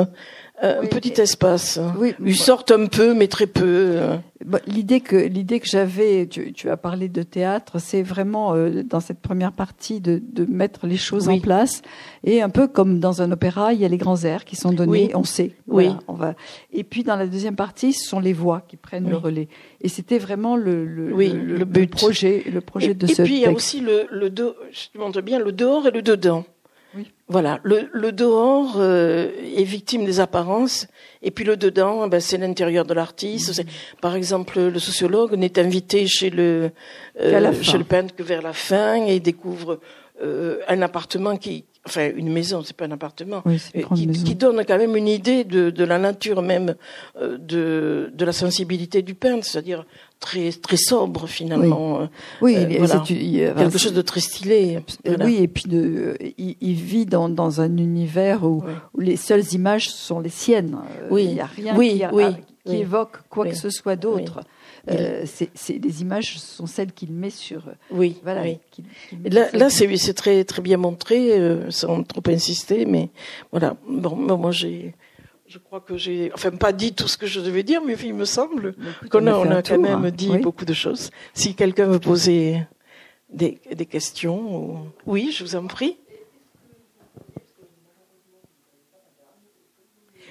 [0.62, 1.80] euh, un petit espace.
[1.98, 2.14] Oui.
[2.24, 3.98] Ils sortent un peu, mais très peu.
[4.66, 9.00] l'idée que l'idée que j'avais, tu, tu, as parlé de théâtre, c'est vraiment euh, dans
[9.00, 11.82] cette première partie de, de mettre les choses en place
[12.24, 14.72] et un peu comme dans un opéra, il y a les grands airs qui sont
[14.72, 15.52] donnés, on sait.
[15.66, 15.90] oui.
[16.06, 16.34] On va.
[16.72, 19.48] Et puis dans la deuxième partie, ce sont les voix qui prennent le relais.
[19.80, 21.90] Et c'était vraiment le le, le, le, but.
[21.90, 24.32] projet, le projet de ce Et puis il y a aussi le le
[24.70, 26.44] je te montre bien le dehors et le dedans.
[27.28, 30.86] Voilà, le, le dehors euh, est victime des apparences,
[31.22, 33.58] et puis le dedans, ben, c'est l'intérieur de l'artiste.
[33.58, 33.66] Mmh.
[34.02, 36.70] Par exemple, le sociologue n'est invité chez le
[37.20, 39.80] euh, chez le peintre que vers la fin et découvre
[40.22, 43.42] euh, un appartement qui, enfin une maison, c'est pas un appartement,
[43.94, 46.74] qui, qui, donne quand même une idée de, de la nature même
[47.20, 49.84] de, de la sensibilité du peintre, c'est-à-dire
[50.22, 52.08] très très sobre finalement.
[52.40, 54.78] Oui, euh, quelque chose de très stylé.
[55.20, 58.62] Oui, et puis de, il, vit dans, dans un univers où,
[58.94, 60.78] où, les seules images sont les siennes.
[61.02, 64.40] Euh, oui, il n'y a rien qui, qui évoque quoi que ce soit d'autre.
[64.90, 67.62] Euh, c'est les images sont celles qu'il met sur.
[67.90, 68.16] Oui.
[68.22, 68.44] Voilà.
[69.24, 71.38] là, là c'est très très bien montré,
[71.70, 73.10] sans trop insister, mais
[73.52, 73.76] voilà.
[73.86, 74.94] Bon, moi j'ai
[75.52, 78.14] je crois que j'ai, enfin, pas dit tout ce que je devais dire, mais il
[78.14, 78.74] me semble
[79.10, 81.10] qu'on a, on a quand même dit beaucoup de choses.
[81.34, 82.62] Si quelqu'un veut poser
[83.30, 85.98] des, des questions, oui, je vous en prie.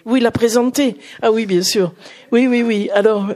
[0.06, 0.97] Oui, la présenter.
[1.22, 1.93] Ah oui, bien sûr.
[2.32, 2.89] Oui, oui, oui.
[2.91, 3.28] Alors,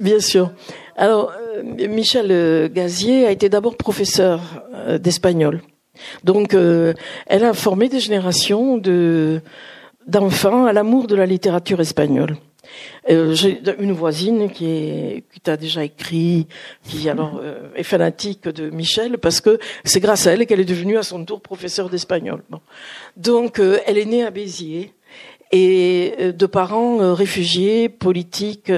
[0.00, 0.52] bien sûr.
[0.96, 4.40] Alors, euh, Michel euh, Gazier a été d'abord professeur
[4.74, 5.62] euh, d'espagnol.
[6.22, 9.40] Donc, elle a formé des générations de
[10.06, 12.36] d'enfants à l'amour de la littérature espagnole.
[13.10, 16.46] Euh, J'ai une voisine qui est qui t'a déjà écrit,
[16.84, 20.64] qui alors euh, est fanatique de Michel parce que c'est grâce à elle qu'elle est
[20.64, 22.44] devenue à son tour professeure d'espagnol.
[22.48, 22.60] Bon.
[23.16, 24.92] Donc elle est née à Béziers
[25.52, 28.70] et euh, de parents réfugiés politiques.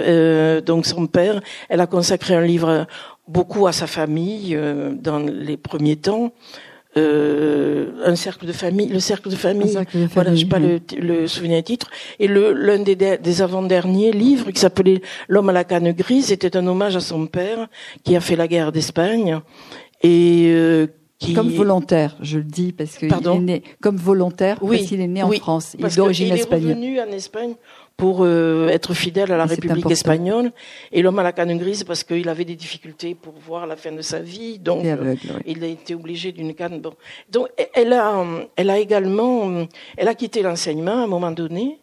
[0.64, 2.86] donc son père, elle a consacré un livre
[3.28, 4.58] beaucoup à sa famille
[5.00, 6.32] dans les premiers temps
[6.96, 9.78] euh, un cercle de famille, le cercle de famille.
[10.12, 11.88] voilà, j'ai pas le, le, souvenir titre.
[12.18, 16.56] Et le l'un des, des avant-derniers livres qui s'appelait L'homme à la canne grise était
[16.56, 17.68] un hommage à son père
[18.02, 19.40] qui a fait la guerre d'Espagne
[20.02, 20.88] et euh,
[21.20, 21.34] qui...
[21.34, 25.06] Comme volontaire, je le dis parce qu'il est né comme volontaire oui, parce qu'il est
[25.06, 25.76] né en France.
[25.78, 26.62] Il est d'origine espagnole.
[26.62, 27.54] Il est revenu en Espagne
[27.98, 30.50] pour euh, être fidèle à la République espagnole.
[30.90, 33.92] Et l'homme à la canne grise parce qu'il avait des difficultés pour voir la fin
[33.92, 34.86] de sa vie, donc
[35.44, 36.80] il a été obligé d'une canne.
[36.80, 36.94] Bon.
[37.30, 38.24] Donc elle a,
[38.56, 39.66] elle a également,
[39.98, 41.80] elle a quitté l'enseignement à un moment donné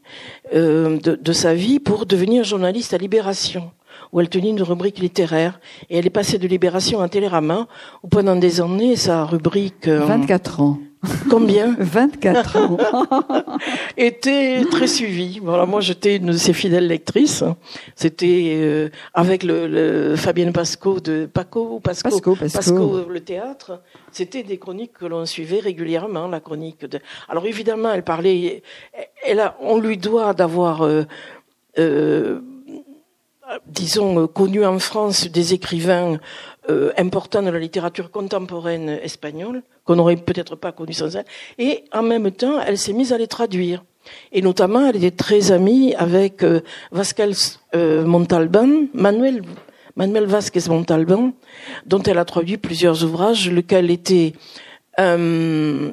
[0.55, 3.71] euh, de, de, sa vie pour devenir journaliste à Libération
[4.11, 5.59] où elle tenait une rubrique littéraire.
[5.89, 7.67] Et elle est passée de Libération à Télérama,
[8.03, 9.87] où pendant des années, sa rubrique...
[9.87, 10.79] 24 euh, ans.
[11.29, 12.77] Combien 24 ans.
[13.97, 15.39] était très suivie.
[15.41, 17.43] Voilà, moi, j'étais une de ses fidèles lectrices.
[17.95, 23.05] C'était euh, avec le, le, Fabienne Pasco de Paco, Pasco, Pasco, Pasco.
[23.09, 23.81] le théâtre.
[24.11, 26.99] C'était des chroniques que l'on suivait régulièrement, la chronique de.
[27.29, 28.63] Alors évidemment, elle parlait.
[29.25, 30.83] Elle a, on lui doit d'avoir.
[30.83, 31.03] Euh,
[31.79, 32.39] euh,
[33.67, 36.19] disons, euh, connu en France des écrivains
[36.69, 41.25] euh, importants de la littérature contemporaine espagnole, qu'on n'aurait peut-être pas connu sans elle,
[41.57, 43.83] et en même temps, elle s'est mise à les traduire.
[44.31, 47.31] Et notamment, elle était très amie avec euh, Vasquez
[47.75, 49.41] euh, Montalban, Manuel,
[49.95, 51.31] Manuel Vasquez Montalban,
[51.85, 54.33] dont elle a traduit plusieurs ouvrages, lequel était
[54.99, 55.91] euh,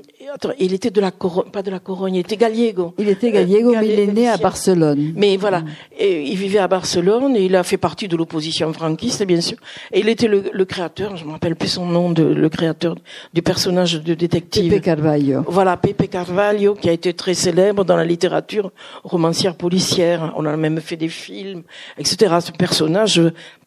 [0.58, 2.94] il était de la Corogne, pas de la Corogne, il était Gallego.
[2.98, 5.12] Il était Gallego, mais il est né à Barcelone.
[5.14, 5.68] Mais voilà, mm.
[5.98, 9.58] et il vivait à Barcelone et il a fait partie de l'opposition franquiste, bien sûr.
[9.92, 12.96] Et il était le, le créateur, je me rappelle plus son nom, de, le créateur
[13.32, 14.72] du personnage de détective.
[14.72, 15.44] Pepe Carvalho.
[15.46, 20.32] Voilà, Pepe Carvalho, qui a été très célèbre dans la littérature romancière policière.
[20.36, 21.62] On a même fait des films,
[21.98, 22.36] etc.
[22.40, 23.20] Ce personnage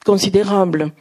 [0.05, 0.91] considérable.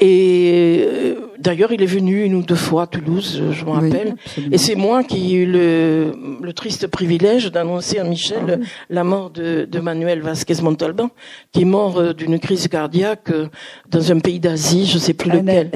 [0.00, 4.14] Et euh, d'ailleurs, il est venu une ou deux fois à Toulouse, je me rappelle.
[4.52, 9.02] et c'est moi qui ai eu le, le triste privilège d'annoncer à Michel ah la
[9.02, 11.10] mort de, de Manuel Vasquez Montalban,
[11.50, 13.48] qui est mort euh, d'une crise cardiaque euh,
[13.90, 15.70] dans un pays d'Asie, je sais plus lequel.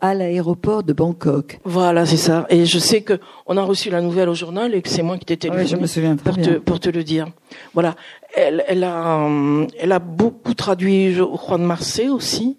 [0.00, 1.60] À l'aéroport de Bangkok.
[1.64, 2.46] Voilà, c'est ça.
[2.48, 5.18] Et je sais que on a reçu la nouvelle au journal et que c'est moi
[5.18, 5.26] qui
[5.66, 7.26] je me souviens pour, te, pour te le dire.
[7.74, 7.94] Voilà.
[8.34, 9.28] Elle, elle, a,
[9.78, 12.56] elle a beaucoup traduit Juan Marseille aussi.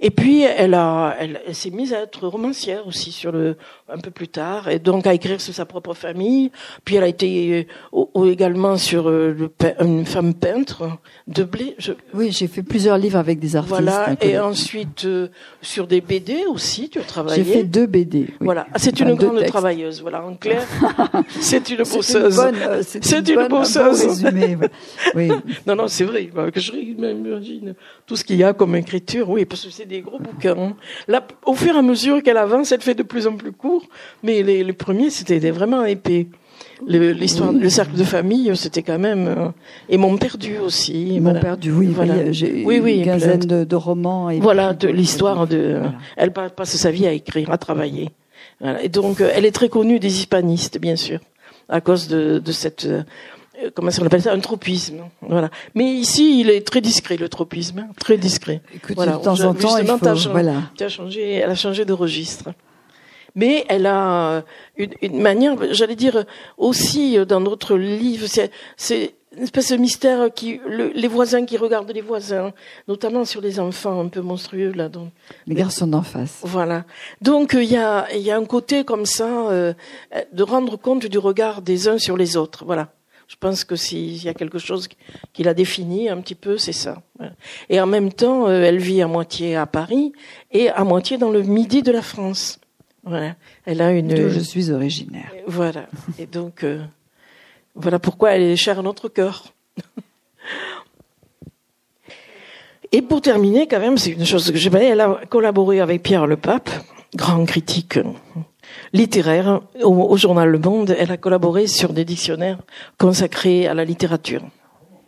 [0.00, 3.56] Et puis elle a, elle, s'est mise à être romancière aussi sur le
[3.88, 6.50] un peu plus tard, et donc à écrire sur sa propre famille.
[6.84, 9.50] Puis elle a été euh, également sur euh, le,
[9.84, 11.74] une femme peintre de blé.
[11.78, 11.92] Je...
[12.14, 13.74] Oui, j'ai fait plusieurs livres avec des artistes.
[13.74, 15.28] Voilà, et ensuite euh,
[15.60, 17.44] sur des BD aussi, tu as travaillé.
[17.44, 18.28] J'ai fait deux BD.
[18.40, 20.00] Voilà, ah, c'est une grande travailleuse.
[20.00, 20.66] Voilà, en clair,
[21.40, 22.40] c'est une bosseuse.
[22.82, 24.24] C'est une, bosseuse.
[25.14, 25.30] oui.
[25.66, 26.30] Non, non, c'est vrai.
[26.52, 27.74] Que je m'imagine
[28.06, 29.28] tout ce qu'il y a comme écriture.
[29.30, 30.56] Oui, parce que c'est des gros bouquins.
[30.58, 30.76] Hein.
[31.08, 33.84] Là, au fur et à mesure qu'elle avance, elle fait de plus en plus court,
[34.22, 36.28] mais les, les premiers, c'était vraiment épais.
[36.86, 39.26] L'histoire, le, cercle de famille, c'était quand même.
[39.28, 39.48] Euh,
[39.88, 41.18] et mon perdu aussi.
[41.20, 42.30] Mon perdu, oui, voilà.
[42.30, 44.28] j'ai oui, oui, une quinzaine de, de, romans.
[44.28, 45.80] Et voilà, de l'histoire de.
[46.16, 48.10] Elle passe sa vie à écrire, à travailler.
[48.60, 48.82] Voilà.
[48.82, 51.20] Et donc, euh, elle est très connue des hispanistes, bien sûr,
[51.68, 52.86] à cause de, de cette
[53.74, 55.50] comment on appelle ça un tropisme voilà.
[55.74, 58.62] Mais ici il est très discret le tropisme très discret.
[58.74, 60.70] Écoute, voilà de temps en temps il faut, voilà.
[60.76, 62.50] tu as changé elle a changé de registre.
[63.36, 64.42] Mais elle a euh,
[64.76, 66.24] une, une manière j'allais dire
[66.56, 71.44] aussi euh, dans notre livre c'est c'est une espèce de mystère qui le, les voisins
[71.44, 72.52] qui regardent les voisins
[72.86, 75.08] notamment sur les enfants un peu monstrueux là donc.
[75.46, 76.40] Les garçons d'en face.
[76.42, 76.84] Voilà.
[77.20, 79.72] Donc il y a il y a un côté comme ça euh,
[80.32, 82.92] de rendre compte du regard des uns sur les autres voilà
[83.28, 84.88] je pense que s'il y a quelque chose
[85.32, 87.02] qui l'a défini un petit peu, c'est ça.
[87.68, 90.12] Et en même temps, euh, elle vit à moitié à Paris
[90.52, 92.58] et à moitié dans le midi de la France.
[93.02, 93.34] Voilà.
[93.64, 94.08] Elle a une.
[94.08, 95.30] D'où je suis originaire.
[95.46, 95.86] Voilà.
[96.18, 96.82] Et donc, euh,
[97.74, 99.52] voilà pourquoi elle est chère à notre cœur.
[102.92, 104.86] Et pour terminer, quand même, c'est une chose que j'aimerais.
[104.86, 106.70] Elle a collaboré avec Pierre Le Pape,
[107.16, 107.98] grand critique
[108.94, 110.96] littéraire au, journal Le Monde.
[110.98, 112.58] Elle a collaboré sur des dictionnaires
[112.96, 114.42] consacrés à la littérature.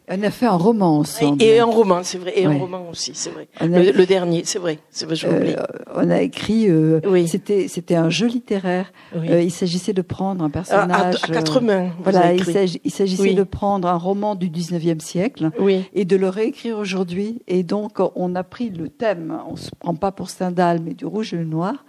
[0.08, 1.42] Elle a fait un roman ensemble.
[1.42, 2.32] Et, un roman, c'est vrai.
[2.36, 3.48] Et un roman aussi, c'est vrai.
[3.60, 4.78] le, dernier, c'est vrai.
[4.90, 5.56] C'est vrai, euh,
[5.96, 6.68] on a écrit.
[6.68, 7.26] Euh, oui.
[7.26, 8.92] C'était c'était un jeu littéraire.
[9.16, 11.16] Euh, il s'agissait de prendre un personnage.
[11.24, 11.90] À, quatre mains.
[12.04, 12.34] Voilà.
[12.34, 15.50] Il s'agissait de prendre un roman du 19e siècle.
[15.58, 15.84] Oui.
[15.92, 17.42] Et de le réécrire aujourd'hui.
[17.48, 19.36] Et donc on a pris le thème.
[19.50, 21.84] On se prend pas pour Stendhal, mais du rouge et le noir.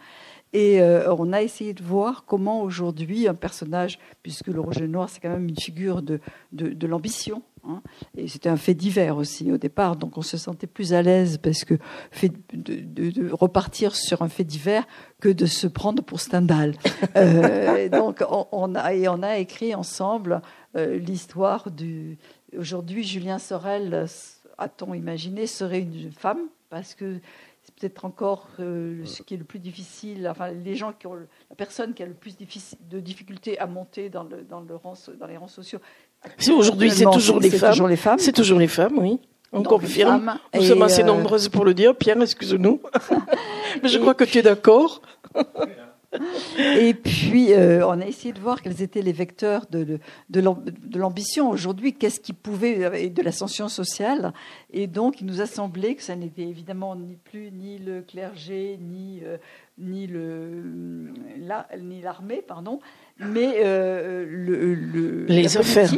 [0.53, 5.09] Et euh, on a essayé de voir comment aujourd'hui un personnage, puisque le Roger Noir,
[5.09, 6.21] c'est quand même une figure de,
[6.53, 7.81] de, l'ambition, hein,
[8.15, 11.37] et c'était un fait divers aussi au départ, donc on se sentait plus à l'aise
[11.37, 11.73] parce que
[12.11, 14.87] fait de, de, repartir sur un fait divers
[15.19, 16.75] que de se prendre pour Stendhal.
[17.17, 20.41] euh, donc on, a, et on a écrit ensemble
[20.77, 22.17] euh, l'histoire du.
[22.57, 24.05] Aujourd'hui, Julien Sorel,
[24.57, 26.39] a-t-on imaginé, serait une femme?
[26.69, 27.19] Parce que
[27.79, 30.27] peut-être encore euh, ce qui est le plus difficile.
[30.29, 34.09] Enfin, les gens qui ont la personne qui a le plus de difficultés à monter
[34.09, 35.79] dans, le, dans, le rang, dans les rangs sociaux.
[36.49, 37.49] Aujourd'hui, c'est toujours, les
[37.95, 38.19] femmes.
[38.19, 39.19] C'est toujours les femmes, oui.
[39.53, 40.37] On confirme.
[40.53, 41.95] Nous sommes assez euh, nombreuses pour le dire.
[41.95, 42.81] Pierre, excuse-nous.
[43.83, 45.01] Mais je crois que tu es d'accord.
[46.79, 49.99] Et puis, euh, on a essayé de voir quels étaient les vecteurs de,
[50.29, 54.33] de, l'ambition aujourd'hui, qu'est-ce qui pouvait, de l'ascension sociale.
[54.71, 58.79] Et donc, il nous a semblé que ça n'était évidemment ni plus ni le clergé,
[58.81, 59.37] ni, euh,
[59.77, 62.79] ni, le, la, ni l'armée, pardon,
[63.19, 65.91] mais euh, le, les affaires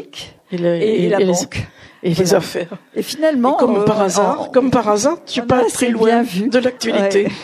[0.51, 1.67] et, la banque.
[2.01, 2.77] Et les affaires.
[2.95, 7.27] Et finalement, comme par hasard, comme par hasard, tu pas très loin de l'actualité.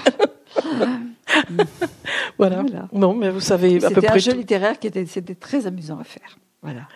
[2.38, 2.64] voilà.
[2.94, 4.02] Non, mais vous savez à peu près.
[4.02, 6.38] C'était un jeu littéraire qui était, c'était très amusant à faire.
[6.62, 6.88] Voilà.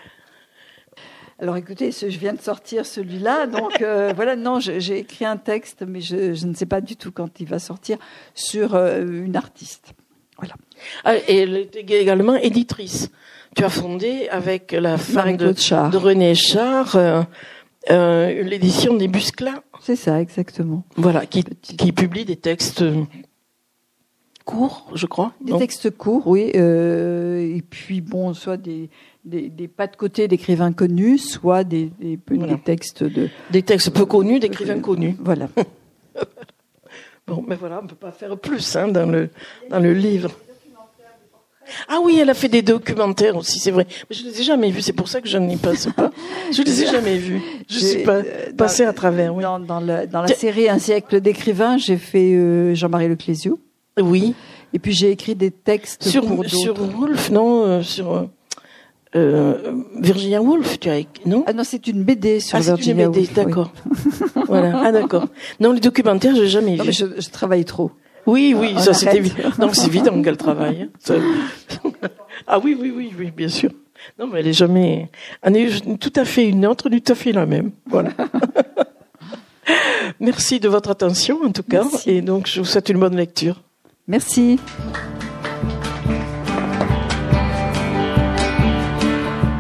[1.42, 5.86] Alors écoutez, je viens de sortir celui-là, donc euh, voilà, non, j'ai écrit un texte,
[5.88, 7.98] mais je, ne sais pas du tout quand il va sortir,
[8.34, 9.94] sur euh, une artiste.
[10.38, 10.56] Voilà.
[11.06, 13.10] Ah, et elle était également éditrice.
[13.56, 19.62] Tu as fondé avec la femme de, de, René Char euh, l'édition des Busclas.
[19.82, 20.84] C'est ça, exactement.
[20.98, 22.84] Voilà, qui, qui publie des textes
[24.50, 25.32] courts, je crois.
[25.42, 26.52] Des textes courts, oui.
[26.56, 28.90] Euh, et puis, bon, soit des,
[29.24, 32.18] des, pas de côté d'écrivains connus, soit des, des,
[32.64, 33.30] textes de...
[33.52, 35.16] Des textes peu connus d'écrivains connus.
[35.20, 35.48] Voilà.
[37.28, 39.30] bon, mais voilà, on ne peut pas faire plus hein, dans, le,
[39.70, 40.32] dans le livre.
[41.88, 43.86] Ah oui, elle a fait des documentaires aussi, c'est vrai.
[44.10, 46.10] Mais je les ai jamais vus, c'est pour ça que je n'y passe pas.
[46.52, 47.42] Je les ai jamais vus.
[47.70, 49.44] Je suis pas euh, passée à travers, oui.
[49.44, 53.60] Dans, dans le- dans la série Un siècle d'écrivains, j'ai fait euh, Jean-Marie Leclésio.
[54.02, 54.34] Oui.
[54.74, 56.50] Et puis j'ai écrit des textes Sur, pour d'autres.
[56.50, 58.24] sur Woolf, non, euh, sur euh,
[59.16, 62.70] euh, Virginia Woolf, tu as écrit, non Ah non, c'est une BD sur Ah, c'est
[62.70, 63.36] une Virginia BD, Woolf, oui.
[63.36, 63.72] d'accord.
[64.48, 65.28] voilà, ah d'accord.
[65.60, 66.90] Non, les documentaires, j'ai jamais Non, vu.
[66.90, 67.92] mais je, je travaille trop.
[68.28, 69.50] Oui, oui, ça c'est évident.
[69.58, 70.90] Non, c'est évident qu'elle travaille.
[71.10, 71.16] hein.
[72.48, 73.72] Ah oui, oui, oui, oui, bien sûr.
[74.20, 75.10] Non, mais elle est jamais.
[75.42, 77.72] Elle est tout à fait une autre, tout à fait la même.
[77.88, 78.12] Voilà.
[80.20, 82.10] Merci de votre attention, en tout cas, Merci.
[82.12, 83.62] et donc je vous souhaite une bonne lecture.
[84.10, 84.60] Merci.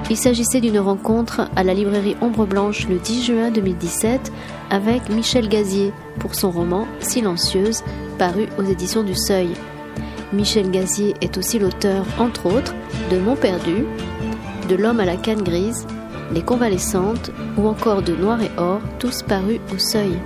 [0.09, 4.31] Il s'agissait d'une rencontre à la librairie Ombre Blanche le 10 juin 2017
[4.71, 7.83] avec Michel Gazier pour son roman Silencieuse,
[8.17, 9.49] paru aux éditions du Seuil.
[10.33, 12.73] Michel Gazier est aussi l'auteur, entre autres,
[13.11, 13.85] de Mon Perdu,
[14.67, 15.85] de L'homme à la canne grise,
[16.33, 20.17] Les convalescentes ou encore de Noir et Or, tous parus au Seuil.